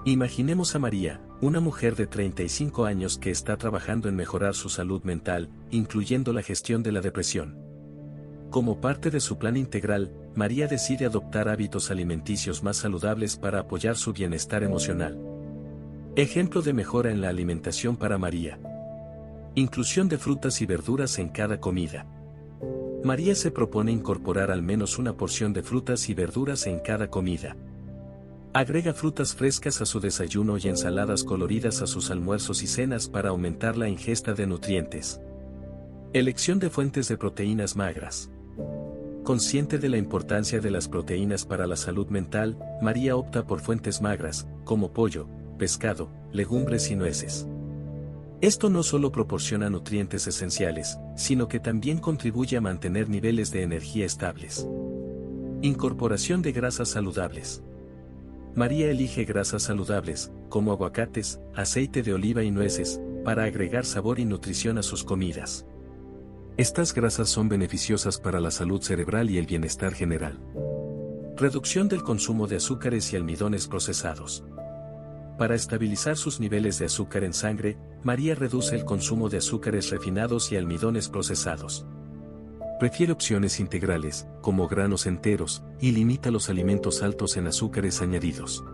Imaginemos 0.06 0.74
a 0.74 0.78
María, 0.78 1.20
una 1.42 1.60
mujer 1.60 1.94
de 1.94 2.06
35 2.06 2.86
años 2.86 3.18
que 3.18 3.30
está 3.30 3.58
trabajando 3.58 4.08
en 4.08 4.16
mejorar 4.16 4.54
su 4.54 4.70
salud 4.70 5.02
mental, 5.04 5.50
incluyendo 5.70 6.32
la 6.32 6.42
gestión 6.42 6.82
de 6.82 6.90
la 6.90 7.02
depresión. 7.02 7.58
Como 8.48 8.80
parte 8.80 9.10
de 9.10 9.20
su 9.20 9.36
plan 9.36 9.58
integral, 9.58 10.10
María 10.34 10.68
decide 10.68 11.04
adoptar 11.04 11.50
hábitos 11.50 11.90
alimenticios 11.90 12.62
más 12.62 12.78
saludables 12.78 13.36
para 13.36 13.60
apoyar 13.60 13.96
su 13.96 14.14
bienestar 14.14 14.62
emocional. 14.62 15.18
Ejemplo 16.16 16.62
de 16.62 16.72
mejora 16.72 17.10
en 17.10 17.20
la 17.20 17.28
alimentación 17.28 17.98
para 17.98 18.16
María. 18.16 18.58
Inclusión 19.54 20.08
de 20.08 20.16
frutas 20.16 20.62
y 20.62 20.66
verduras 20.66 21.18
en 21.18 21.28
cada 21.28 21.60
comida. 21.60 22.06
María 23.04 23.34
se 23.34 23.50
propone 23.50 23.92
incorporar 23.92 24.50
al 24.50 24.62
menos 24.62 24.98
una 24.98 25.14
porción 25.18 25.52
de 25.52 25.62
frutas 25.62 26.08
y 26.08 26.14
verduras 26.14 26.66
en 26.66 26.78
cada 26.78 27.08
comida. 27.08 27.54
Agrega 28.52 28.92
frutas 28.92 29.32
frescas 29.32 29.80
a 29.80 29.86
su 29.86 30.00
desayuno 30.00 30.58
y 30.58 30.66
ensaladas 30.66 31.22
coloridas 31.22 31.82
a 31.82 31.86
sus 31.86 32.10
almuerzos 32.10 32.64
y 32.64 32.66
cenas 32.66 33.08
para 33.08 33.28
aumentar 33.28 33.76
la 33.76 33.88
ingesta 33.88 34.34
de 34.34 34.48
nutrientes. 34.48 35.20
Elección 36.12 36.58
de 36.58 36.68
fuentes 36.68 37.06
de 37.06 37.16
proteínas 37.16 37.76
magras. 37.76 38.28
Consciente 39.22 39.78
de 39.78 39.88
la 39.88 39.98
importancia 39.98 40.58
de 40.58 40.72
las 40.72 40.88
proteínas 40.88 41.46
para 41.46 41.68
la 41.68 41.76
salud 41.76 42.08
mental, 42.08 42.58
María 42.82 43.14
opta 43.14 43.46
por 43.46 43.60
fuentes 43.60 44.02
magras, 44.02 44.48
como 44.64 44.92
pollo, 44.92 45.28
pescado, 45.56 46.10
legumbres 46.32 46.90
y 46.90 46.96
nueces. 46.96 47.46
Esto 48.40 48.68
no 48.68 48.82
solo 48.82 49.12
proporciona 49.12 49.70
nutrientes 49.70 50.26
esenciales, 50.26 50.98
sino 51.14 51.46
que 51.46 51.60
también 51.60 51.98
contribuye 51.98 52.56
a 52.56 52.60
mantener 52.60 53.10
niveles 53.10 53.52
de 53.52 53.62
energía 53.62 54.06
estables. 54.06 54.66
Incorporación 55.62 56.42
de 56.42 56.50
grasas 56.50 56.88
saludables. 56.88 57.62
María 58.54 58.90
elige 58.90 59.24
grasas 59.24 59.62
saludables, 59.62 60.32
como 60.48 60.72
aguacates, 60.72 61.40
aceite 61.54 62.02
de 62.02 62.14
oliva 62.14 62.42
y 62.42 62.50
nueces, 62.50 63.00
para 63.24 63.44
agregar 63.44 63.84
sabor 63.84 64.18
y 64.18 64.24
nutrición 64.24 64.76
a 64.78 64.82
sus 64.82 65.04
comidas. 65.04 65.66
Estas 66.56 66.92
grasas 66.92 67.28
son 67.28 67.48
beneficiosas 67.48 68.18
para 68.18 68.40
la 68.40 68.50
salud 68.50 68.82
cerebral 68.82 69.30
y 69.30 69.38
el 69.38 69.46
bienestar 69.46 69.94
general. 69.94 70.40
Reducción 71.36 71.88
del 71.88 72.02
consumo 72.02 72.48
de 72.48 72.56
azúcares 72.56 73.12
y 73.12 73.16
almidones 73.16 73.68
procesados. 73.68 74.44
Para 75.38 75.54
estabilizar 75.54 76.16
sus 76.16 76.40
niveles 76.40 76.78
de 76.78 76.86
azúcar 76.86 77.24
en 77.24 77.32
sangre, 77.32 77.78
María 78.02 78.34
reduce 78.34 78.74
el 78.74 78.84
consumo 78.84 79.28
de 79.30 79.38
azúcares 79.38 79.90
refinados 79.90 80.52
y 80.52 80.56
almidones 80.56 81.08
procesados. 81.08 81.86
Prefiere 82.80 83.12
opciones 83.12 83.60
integrales, 83.60 84.26
como 84.40 84.66
granos 84.66 85.04
enteros, 85.06 85.62
y 85.80 85.92
limita 85.92 86.30
los 86.30 86.48
alimentos 86.48 87.02
altos 87.02 87.36
en 87.36 87.46
azúcares 87.46 88.00
añadidos. 88.00 88.64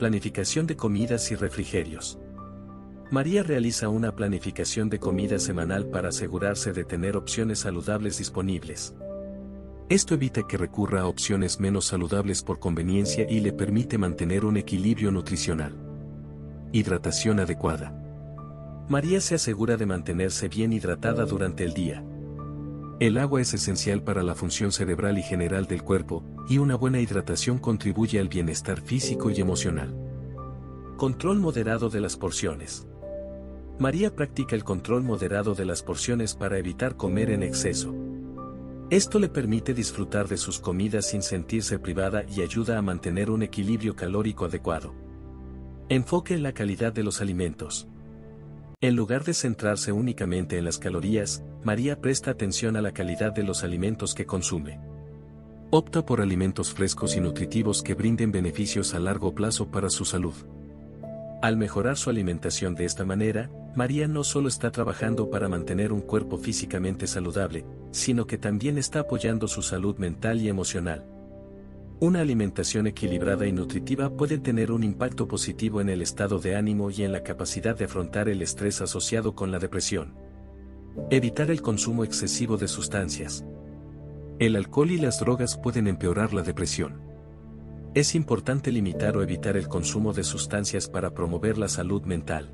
Planificación 0.00 0.66
de 0.66 0.74
comidas 0.74 1.30
y 1.30 1.36
refrigerios. 1.36 2.18
María 3.12 3.44
realiza 3.44 3.88
una 3.88 4.16
planificación 4.16 4.90
de 4.90 4.98
comida 4.98 5.38
semanal 5.38 5.86
para 5.86 6.08
asegurarse 6.08 6.72
de 6.72 6.82
tener 6.82 7.16
opciones 7.16 7.60
saludables 7.60 8.18
disponibles. 8.18 8.92
Esto 9.88 10.14
evita 10.14 10.48
que 10.48 10.56
recurra 10.56 11.02
a 11.02 11.06
opciones 11.06 11.60
menos 11.60 11.84
saludables 11.84 12.42
por 12.42 12.58
conveniencia 12.58 13.30
y 13.30 13.38
le 13.38 13.52
permite 13.52 13.98
mantener 13.98 14.44
un 14.44 14.56
equilibrio 14.56 15.12
nutricional. 15.12 15.76
Hidratación 16.72 17.38
adecuada. 17.38 17.96
María 18.88 19.20
se 19.20 19.36
asegura 19.36 19.76
de 19.76 19.86
mantenerse 19.86 20.48
bien 20.48 20.72
hidratada 20.72 21.24
durante 21.24 21.62
el 21.62 21.72
día. 21.72 22.04
El 23.02 23.18
agua 23.18 23.40
es 23.40 23.52
esencial 23.52 24.04
para 24.04 24.22
la 24.22 24.36
función 24.36 24.70
cerebral 24.70 25.18
y 25.18 25.24
general 25.24 25.66
del 25.66 25.82
cuerpo, 25.82 26.22
y 26.48 26.58
una 26.58 26.76
buena 26.76 27.00
hidratación 27.00 27.58
contribuye 27.58 28.20
al 28.20 28.28
bienestar 28.28 28.80
físico 28.80 29.28
y 29.28 29.40
emocional. 29.40 29.92
Control 30.98 31.40
moderado 31.40 31.90
de 31.90 32.00
las 32.00 32.16
porciones. 32.16 32.86
María 33.80 34.14
practica 34.14 34.54
el 34.54 34.62
control 34.62 35.02
moderado 35.02 35.56
de 35.56 35.64
las 35.64 35.82
porciones 35.82 36.36
para 36.36 36.58
evitar 36.58 36.96
comer 36.96 37.30
en 37.30 37.42
exceso. 37.42 37.92
Esto 38.88 39.18
le 39.18 39.28
permite 39.28 39.74
disfrutar 39.74 40.28
de 40.28 40.36
sus 40.36 40.60
comidas 40.60 41.06
sin 41.06 41.22
sentirse 41.22 41.80
privada 41.80 42.22
y 42.28 42.42
ayuda 42.42 42.78
a 42.78 42.82
mantener 42.82 43.30
un 43.30 43.42
equilibrio 43.42 43.96
calórico 43.96 44.44
adecuado. 44.44 44.94
Enfoque 45.88 46.34
en 46.34 46.44
la 46.44 46.52
calidad 46.52 46.92
de 46.92 47.02
los 47.02 47.20
alimentos. 47.20 47.88
En 48.80 48.94
lugar 48.94 49.24
de 49.24 49.34
centrarse 49.34 49.90
únicamente 49.90 50.56
en 50.56 50.64
las 50.64 50.78
calorías, 50.78 51.42
María 51.64 52.00
presta 52.00 52.32
atención 52.32 52.76
a 52.76 52.82
la 52.82 52.92
calidad 52.92 53.32
de 53.32 53.44
los 53.44 53.62
alimentos 53.62 54.14
que 54.14 54.26
consume. 54.26 54.80
Opta 55.70 56.04
por 56.04 56.20
alimentos 56.20 56.72
frescos 56.72 57.16
y 57.16 57.20
nutritivos 57.20 57.82
que 57.82 57.94
brinden 57.94 58.32
beneficios 58.32 58.94
a 58.94 58.98
largo 58.98 59.32
plazo 59.32 59.70
para 59.70 59.88
su 59.88 60.04
salud. 60.04 60.34
Al 61.40 61.56
mejorar 61.56 61.96
su 61.96 62.10
alimentación 62.10 62.74
de 62.74 62.84
esta 62.84 63.04
manera, 63.04 63.48
María 63.76 64.08
no 64.08 64.24
solo 64.24 64.48
está 64.48 64.70
trabajando 64.70 65.30
para 65.30 65.48
mantener 65.48 65.92
un 65.92 66.00
cuerpo 66.00 66.36
físicamente 66.36 67.06
saludable, 67.06 67.64
sino 67.90 68.26
que 68.26 68.38
también 68.38 68.76
está 68.76 69.00
apoyando 69.00 69.46
su 69.46 69.62
salud 69.62 69.96
mental 69.98 70.40
y 70.40 70.48
emocional. 70.48 71.04
Una 72.00 72.20
alimentación 72.20 72.88
equilibrada 72.88 73.46
y 73.46 73.52
nutritiva 73.52 74.10
puede 74.10 74.38
tener 74.38 74.72
un 74.72 74.82
impacto 74.82 75.28
positivo 75.28 75.80
en 75.80 75.88
el 75.88 76.02
estado 76.02 76.40
de 76.40 76.56
ánimo 76.56 76.90
y 76.90 77.04
en 77.04 77.12
la 77.12 77.22
capacidad 77.22 77.76
de 77.76 77.84
afrontar 77.84 78.28
el 78.28 78.42
estrés 78.42 78.80
asociado 78.80 79.36
con 79.36 79.52
la 79.52 79.60
depresión. 79.60 80.21
Evitar 81.08 81.50
el 81.50 81.62
consumo 81.62 82.04
excesivo 82.04 82.58
de 82.58 82.68
sustancias. 82.68 83.46
El 84.38 84.56
alcohol 84.56 84.90
y 84.90 84.98
las 84.98 85.20
drogas 85.20 85.56
pueden 85.56 85.86
empeorar 85.86 86.34
la 86.34 86.42
depresión. 86.42 87.00
Es 87.94 88.14
importante 88.14 88.70
limitar 88.70 89.16
o 89.16 89.22
evitar 89.22 89.56
el 89.56 89.68
consumo 89.68 90.12
de 90.12 90.22
sustancias 90.22 90.90
para 90.90 91.14
promover 91.14 91.56
la 91.56 91.68
salud 91.68 92.02
mental. 92.02 92.52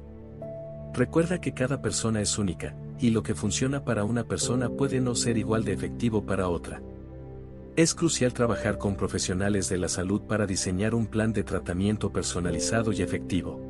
Recuerda 0.95 1.41
que 1.41 1.53
cada 1.53 1.83
persona 1.83 2.21
es 2.21 2.39
única, 2.39 2.77
y 3.01 3.11
lo 3.11 3.25
que 3.25 3.35
funciona 3.35 3.85
para 3.85 4.05
una 4.05 4.23
persona 4.23 4.69
puede 4.69 5.01
no 5.01 5.17
ser 5.17 5.37
igual 5.37 5.65
de 5.65 5.73
efectivo 5.73 6.25
para 6.25 6.49
otra. 6.49 6.81
Es 7.75 7.93
crucial 7.93 8.35
trabajar 8.35 8.79
con 8.79 8.95
profesionales 8.95 9.69
de 9.69 9.79
la 9.79 9.89
salud 9.89 10.23
para 10.23 10.47
diseñar 10.47 10.95
un 10.95 11.07
plan 11.07 11.33
de 11.33 11.43
tratamiento 11.43 12.13
personalizado 12.13 12.93
y 12.93 13.03
efectivo. 13.03 13.68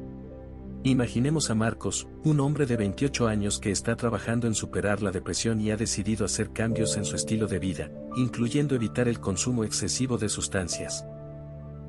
Imaginemos 0.85 1.51
a 1.51 1.57
Marcos, 1.57 2.07
un 2.23 2.39
hombre 2.39 2.65
de 2.65 2.77
28 2.77 3.27
años 3.27 3.59
que 3.59 3.73
está 3.73 3.97
trabajando 3.97 4.47
en 4.47 4.55
superar 4.55 5.03
la 5.03 5.11
depresión 5.11 5.61
y 5.61 5.73
ha 5.73 5.77
decidido 5.77 6.25
hacer 6.25 6.53
cambios 6.53 6.97
en 6.97 7.05
su 7.05 7.17
estilo 7.17 7.49
de 7.49 7.59
vida, 7.59 7.91
incluyendo 8.17 8.77
evitar 8.77 9.09
el 9.09 9.19
consumo 9.19 9.65
excesivo 9.65 10.19
de 10.19 10.29
sustancias. 10.29 11.05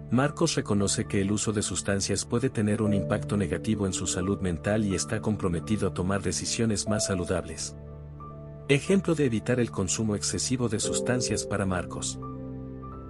Marcos 0.09 0.55
reconoce 0.55 1.05
que 1.05 1.21
el 1.21 1.31
uso 1.31 1.53
de 1.53 1.61
sustancias 1.61 2.25
puede 2.25 2.49
tener 2.49 2.81
un 2.81 2.95
impacto 2.95 3.37
negativo 3.37 3.85
en 3.85 3.93
su 3.93 4.07
salud 4.07 4.39
mental 4.41 4.83
y 4.83 4.95
está 4.95 5.21
comprometido 5.21 5.89
a 5.89 5.93
tomar 5.93 6.23
decisiones 6.23 6.87
más 6.87 7.05
saludables. 7.05 7.75
Ejemplo 8.69 9.13
de 9.13 9.25
evitar 9.25 9.59
el 9.59 9.69
consumo 9.69 10.15
excesivo 10.15 10.67
de 10.67 10.79
sustancias 10.79 11.45
para 11.45 11.67
Marcos. 11.67 12.19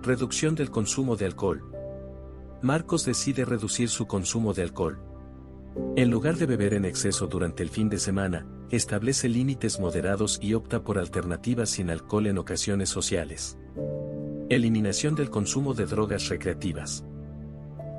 Reducción 0.02 0.56
del 0.56 0.72
consumo 0.72 1.16
de 1.16 1.26
alcohol. 1.26 1.64
Marcos 2.62 3.06
decide 3.06 3.46
reducir 3.46 3.88
su 3.88 4.06
consumo 4.06 4.54
de 4.54 4.64
alcohol. 4.64 5.09
En 5.96 6.10
lugar 6.10 6.38
de 6.38 6.46
beber 6.46 6.74
en 6.74 6.86
exceso 6.86 7.28
durante 7.28 7.64
el 7.64 7.70
fin 7.70 7.90
de 7.90 8.00
semana, 8.00 8.46
establece 8.70 9.30
límites 9.30 9.80
moderados 9.80 10.40
y 10.42 10.54
opta 10.54 10.84
por 10.84 10.98
alternativas 10.98 11.70
sin 11.70 11.90
alcohol 11.90 12.28
en 12.28 12.38
ocasiones 12.38 12.90
sociales. 12.90 13.58
Eliminación 14.50 15.16
del 15.16 15.30
consumo 15.30 15.74
de 15.74 15.86
drogas 15.86 16.28
recreativas. 16.30 17.04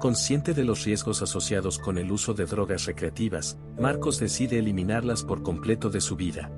Consciente 0.00 0.54
de 0.54 0.64
los 0.64 0.84
riesgos 0.84 1.20
asociados 1.22 1.78
con 1.78 1.98
el 1.98 2.10
uso 2.10 2.32
de 2.32 2.46
drogas 2.46 2.86
recreativas, 2.86 3.58
Marcos 3.78 4.18
decide 4.18 4.58
eliminarlas 4.58 5.22
por 5.22 5.42
completo 5.42 5.90
de 5.90 6.00
su 6.00 6.16
vida. 6.16 6.50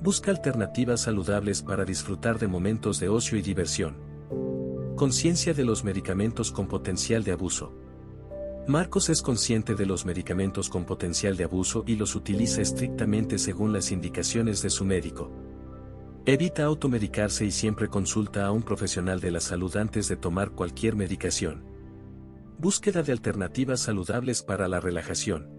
Busca 0.00 0.30
alternativas 0.30 1.00
saludables 1.00 1.62
para 1.62 1.84
disfrutar 1.84 2.38
de 2.38 2.46
momentos 2.46 3.00
de 3.00 3.08
ocio 3.08 3.36
y 3.36 3.42
diversión. 3.42 3.96
Conciencia 4.96 5.52
de 5.52 5.64
los 5.64 5.82
medicamentos 5.82 6.52
con 6.52 6.68
potencial 6.68 7.24
de 7.24 7.32
abuso. 7.32 7.72
Marcos 8.66 9.10
es 9.10 9.20
consciente 9.20 9.74
de 9.74 9.84
los 9.84 10.06
medicamentos 10.06 10.70
con 10.70 10.86
potencial 10.86 11.36
de 11.36 11.44
abuso 11.44 11.84
y 11.86 11.96
los 11.96 12.14
utiliza 12.14 12.62
estrictamente 12.62 13.38
según 13.38 13.74
las 13.74 13.92
indicaciones 13.92 14.62
de 14.62 14.70
su 14.70 14.86
médico. 14.86 15.30
Evita 16.24 16.64
automedicarse 16.64 17.44
y 17.44 17.50
siempre 17.50 17.88
consulta 17.88 18.46
a 18.46 18.52
un 18.52 18.62
profesional 18.62 19.20
de 19.20 19.32
la 19.32 19.40
salud 19.40 19.76
antes 19.76 20.08
de 20.08 20.16
tomar 20.16 20.52
cualquier 20.52 20.96
medicación. 20.96 21.62
Búsqueda 22.58 23.02
de 23.02 23.12
alternativas 23.12 23.80
saludables 23.80 24.42
para 24.42 24.66
la 24.66 24.80
relajación. 24.80 25.50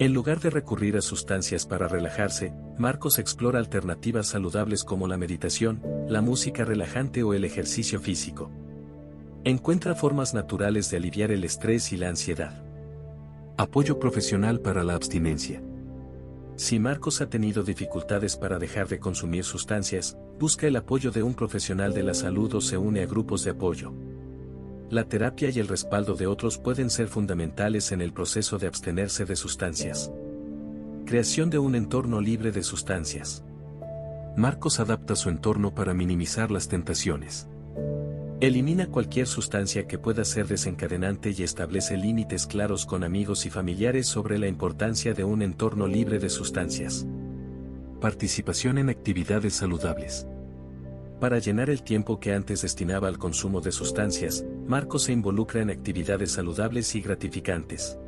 En 0.00 0.12
lugar 0.12 0.40
de 0.40 0.50
recurrir 0.50 0.96
a 0.96 1.02
sustancias 1.02 1.66
para 1.66 1.86
relajarse, 1.86 2.52
Marcos 2.78 3.20
explora 3.20 3.60
alternativas 3.60 4.26
saludables 4.26 4.82
como 4.82 5.06
la 5.06 5.18
meditación, 5.18 5.80
la 6.08 6.20
música 6.20 6.64
relajante 6.64 7.22
o 7.22 7.32
el 7.32 7.44
ejercicio 7.44 8.00
físico. 8.00 8.50
Encuentra 9.44 9.94
formas 9.94 10.34
naturales 10.34 10.90
de 10.90 10.96
aliviar 10.96 11.30
el 11.30 11.44
estrés 11.44 11.92
y 11.92 11.96
la 11.96 12.08
ansiedad. 12.08 12.60
Apoyo 13.56 13.98
profesional 13.98 14.60
para 14.60 14.82
la 14.82 14.94
abstinencia. 14.94 15.62
Si 16.56 16.80
Marcos 16.80 17.20
ha 17.20 17.30
tenido 17.30 17.62
dificultades 17.62 18.36
para 18.36 18.58
dejar 18.58 18.88
de 18.88 18.98
consumir 18.98 19.44
sustancias, 19.44 20.18
busca 20.40 20.66
el 20.66 20.74
apoyo 20.74 21.12
de 21.12 21.22
un 21.22 21.34
profesional 21.34 21.94
de 21.94 22.02
la 22.02 22.14
salud 22.14 22.52
o 22.54 22.60
se 22.60 22.76
une 22.76 23.00
a 23.00 23.06
grupos 23.06 23.44
de 23.44 23.52
apoyo. 23.52 23.94
La 24.90 25.04
terapia 25.04 25.50
y 25.50 25.60
el 25.60 25.68
respaldo 25.68 26.14
de 26.14 26.26
otros 26.26 26.58
pueden 26.58 26.90
ser 26.90 27.06
fundamentales 27.06 27.92
en 27.92 28.00
el 28.00 28.12
proceso 28.12 28.58
de 28.58 28.66
abstenerse 28.66 29.24
de 29.24 29.36
sustancias. 29.36 30.10
Creación 31.06 31.48
de 31.48 31.60
un 31.60 31.76
entorno 31.76 32.20
libre 32.20 32.50
de 32.50 32.64
sustancias. 32.64 33.44
Marcos 34.36 34.80
adapta 34.80 35.14
su 35.14 35.28
entorno 35.28 35.74
para 35.74 35.94
minimizar 35.94 36.50
las 36.50 36.68
tentaciones. 36.68 37.46
Elimina 38.40 38.86
cualquier 38.86 39.26
sustancia 39.26 39.88
que 39.88 39.98
pueda 39.98 40.24
ser 40.24 40.46
desencadenante 40.46 41.34
y 41.36 41.42
establece 41.42 41.96
límites 41.96 42.46
claros 42.46 42.86
con 42.86 43.02
amigos 43.02 43.46
y 43.46 43.50
familiares 43.50 44.06
sobre 44.06 44.38
la 44.38 44.46
importancia 44.46 45.12
de 45.12 45.24
un 45.24 45.42
entorno 45.42 45.88
libre 45.88 46.20
de 46.20 46.30
sustancias. 46.30 47.04
Participación 48.00 48.78
en 48.78 48.90
actividades 48.90 49.54
saludables. 49.54 50.28
Para 51.18 51.40
llenar 51.40 51.68
el 51.68 51.82
tiempo 51.82 52.20
que 52.20 52.32
antes 52.32 52.62
destinaba 52.62 53.08
al 53.08 53.18
consumo 53.18 53.60
de 53.60 53.72
sustancias, 53.72 54.44
Marco 54.68 55.00
se 55.00 55.12
involucra 55.12 55.60
en 55.60 55.70
actividades 55.70 56.30
saludables 56.30 56.94
y 56.94 57.00
gratificantes. 57.00 57.98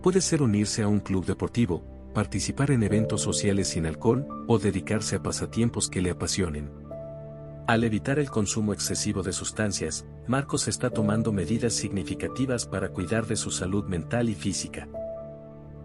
Puede 0.00 0.20
ser 0.20 0.42
unirse 0.42 0.82
a 0.82 0.88
un 0.88 1.00
club 1.00 1.26
deportivo, 1.26 1.82
participar 2.14 2.70
en 2.70 2.84
eventos 2.84 3.20
sociales 3.20 3.66
sin 3.66 3.86
alcohol 3.86 4.28
o 4.46 4.60
dedicarse 4.60 5.16
a 5.16 5.22
pasatiempos 5.24 5.88
que 5.88 6.02
le 6.02 6.10
apasionen. 6.10 6.79
Al 7.70 7.84
evitar 7.84 8.18
el 8.18 8.28
consumo 8.28 8.72
excesivo 8.72 9.22
de 9.22 9.32
sustancias, 9.32 10.04
Marcos 10.26 10.66
está 10.66 10.90
tomando 10.90 11.30
medidas 11.30 11.72
significativas 11.72 12.66
para 12.66 12.88
cuidar 12.88 13.28
de 13.28 13.36
su 13.36 13.52
salud 13.52 13.84
mental 13.84 14.28
y 14.28 14.34
física. 14.34 14.88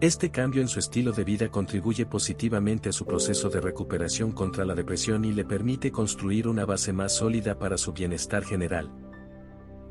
Este 0.00 0.32
cambio 0.32 0.62
en 0.62 0.66
su 0.66 0.80
estilo 0.80 1.12
de 1.12 1.22
vida 1.22 1.48
contribuye 1.48 2.04
positivamente 2.04 2.88
a 2.88 2.92
su 2.92 3.06
proceso 3.06 3.50
de 3.50 3.60
recuperación 3.60 4.32
contra 4.32 4.64
la 4.64 4.74
depresión 4.74 5.24
y 5.24 5.32
le 5.32 5.44
permite 5.44 5.92
construir 5.92 6.48
una 6.48 6.64
base 6.64 6.92
más 6.92 7.12
sólida 7.12 7.56
para 7.56 7.78
su 7.78 7.92
bienestar 7.92 8.44
general. 8.44 8.90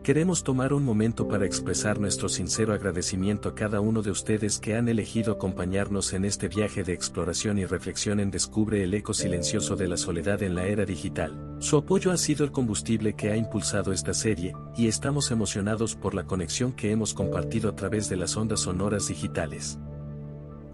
Queremos 0.05 0.43
tomar 0.43 0.71
un 0.71 0.85
momento 0.85 1.27
para 1.27 1.47
expresar 1.47 1.99
nuestro 1.99 2.29
sincero 2.29 2.75
agradecimiento 2.75 3.49
a 3.49 3.55
cada 3.55 3.79
uno 3.79 4.03
de 4.03 4.11
ustedes 4.11 4.59
que 4.59 4.75
han 4.75 4.87
elegido 4.87 5.33
acompañarnos 5.33 6.13
en 6.13 6.25
este 6.25 6.47
viaje 6.47 6.83
de 6.83 6.93
exploración 6.93 7.57
y 7.57 7.65
reflexión 7.65 8.19
en 8.19 8.29
Descubre 8.29 8.83
el 8.83 8.93
eco 8.93 9.15
silencioso 9.15 9.75
de 9.75 9.87
la 9.87 9.97
soledad 9.97 10.43
en 10.43 10.53
la 10.53 10.67
era 10.67 10.85
digital. 10.85 11.55
Su 11.57 11.77
apoyo 11.77 12.11
ha 12.11 12.17
sido 12.17 12.45
el 12.45 12.51
combustible 12.51 13.15
que 13.15 13.31
ha 13.31 13.35
impulsado 13.35 13.91
esta 13.91 14.13
serie, 14.13 14.53
y 14.77 14.89
estamos 14.89 15.31
emocionados 15.31 15.95
por 15.95 16.13
la 16.13 16.27
conexión 16.27 16.73
que 16.73 16.91
hemos 16.91 17.15
compartido 17.15 17.67
a 17.71 17.75
través 17.75 18.07
de 18.07 18.17
las 18.17 18.37
ondas 18.37 18.59
sonoras 18.59 19.07
digitales. 19.07 19.79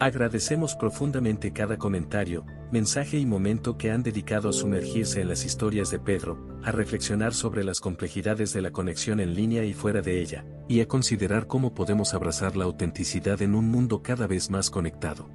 Agradecemos 0.02 0.74
profundamente 0.74 1.54
cada 1.54 1.78
comentario, 1.78 2.44
mensaje 2.72 3.20
y 3.20 3.28
momento 3.28 3.78
que 3.78 3.92
han 3.92 4.02
dedicado 4.02 4.50
a 4.50 4.52
sumergirse 4.52 5.22
en 5.22 5.28
las 5.28 5.46
historias 5.46 5.92
de 5.92 6.00
Pedro, 6.00 6.40
a 6.64 6.72
reflexionar 6.72 7.36
sobre 7.36 7.64
las 7.64 7.80
complejidades 7.80 8.52
de 8.52 8.64
la 8.64 8.72
conexión 8.72 9.20
en 9.20 9.36
línea 9.36 9.64
y 9.64 9.74
fuera 9.74 10.02
de 10.02 10.20
ella, 10.20 10.44
y 10.68 10.82
a 10.82 10.88
considerar 10.88 11.46
cómo 11.46 11.76
podemos 11.76 12.16
abrazar 12.16 12.58
la 12.58 12.66
autenticidad 12.66 13.44
en 13.44 13.54
un 13.54 13.70
mundo 13.70 14.02
cada 14.02 14.26
vez 14.26 14.50
más 14.50 14.72
conectado. 14.72 15.30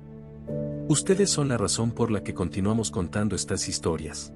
Ustedes 0.89 1.31
son 1.31 1.47
la 1.47 1.59
razón 1.59 1.93
por 1.93 2.11
la 2.11 2.25
que 2.25 2.35
continuamos 2.35 2.91
contando 2.91 3.37
estas 3.37 3.69
historias. 3.69 4.33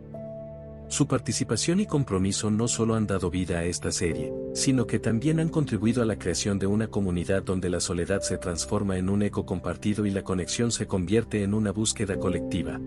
Su 0.90 1.06
participación 1.06 1.78
y 1.78 1.86
compromiso 1.86 2.50
no 2.50 2.66
solo 2.66 2.96
han 2.96 3.06
dado 3.06 3.30
vida 3.30 3.60
a 3.60 3.64
esta 3.64 3.92
serie, 3.92 4.32
sino 4.54 4.88
que 4.88 4.98
también 4.98 5.38
han 5.38 5.48
contribuido 5.48 6.02
a 6.02 6.04
la 6.04 6.18
creación 6.18 6.58
de 6.58 6.66
una 6.66 6.88
comunidad 6.88 7.44
donde 7.44 7.70
la 7.70 7.78
soledad 7.78 8.22
se 8.22 8.38
transforma 8.38 8.98
en 8.98 9.08
un 9.08 9.22
eco 9.22 9.46
compartido 9.46 10.04
y 10.04 10.10
la 10.10 10.24
conexión 10.24 10.72
se 10.72 10.88
convierte 10.88 11.44
en 11.44 11.54
una 11.54 11.70
búsqueda 11.70 12.18
colectiva. 12.18 12.80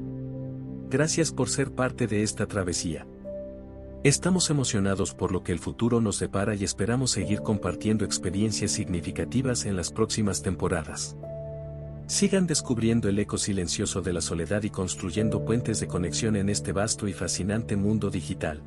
Gracias 0.89 1.31
por 1.31 1.47
ser 1.47 1.71
parte 1.71 2.05
de 2.05 2.23
esta 2.23 2.45
travesía. 2.45 3.07
Estamos 4.03 4.49
emocionados 4.49 5.13
por 5.13 5.31
lo 5.31 5.41
que 5.41 5.53
el 5.53 5.59
futuro 5.59 6.01
nos 6.01 6.19
depara 6.19 6.55
y 6.55 6.65
esperamos 6.65 7.11
seguir 7.11 7.39
compartiendo 7.39 8.03
experiencias 8.03 8.71
significativas 8.71 9.63
en 9.63 9.77
las 9.77 9.93
próximas 9.93 10.41
temporadas. 10.41 11.15
Sigan 12.07 12.47
descubriendo 12.47 13.07
el 13.07 13.17
eco 13.17 13.37
silencioso 13.37 14.01
de 14.01 14.13
la 14.13 14.21
soledad 14.21 14.63
y 14.63 14.69
construyendo 14.69 15.45
puentes 15.45 15.79
de 15.79 15.87
conexión 15.87 16.35
en 16.35 16.49
este 16.49 16.71
vasto 16.73 17.07
y 17.07 17.13
fascinante 17.13 17.75
mundo 17.75 18.09
digital. 18.09 18.61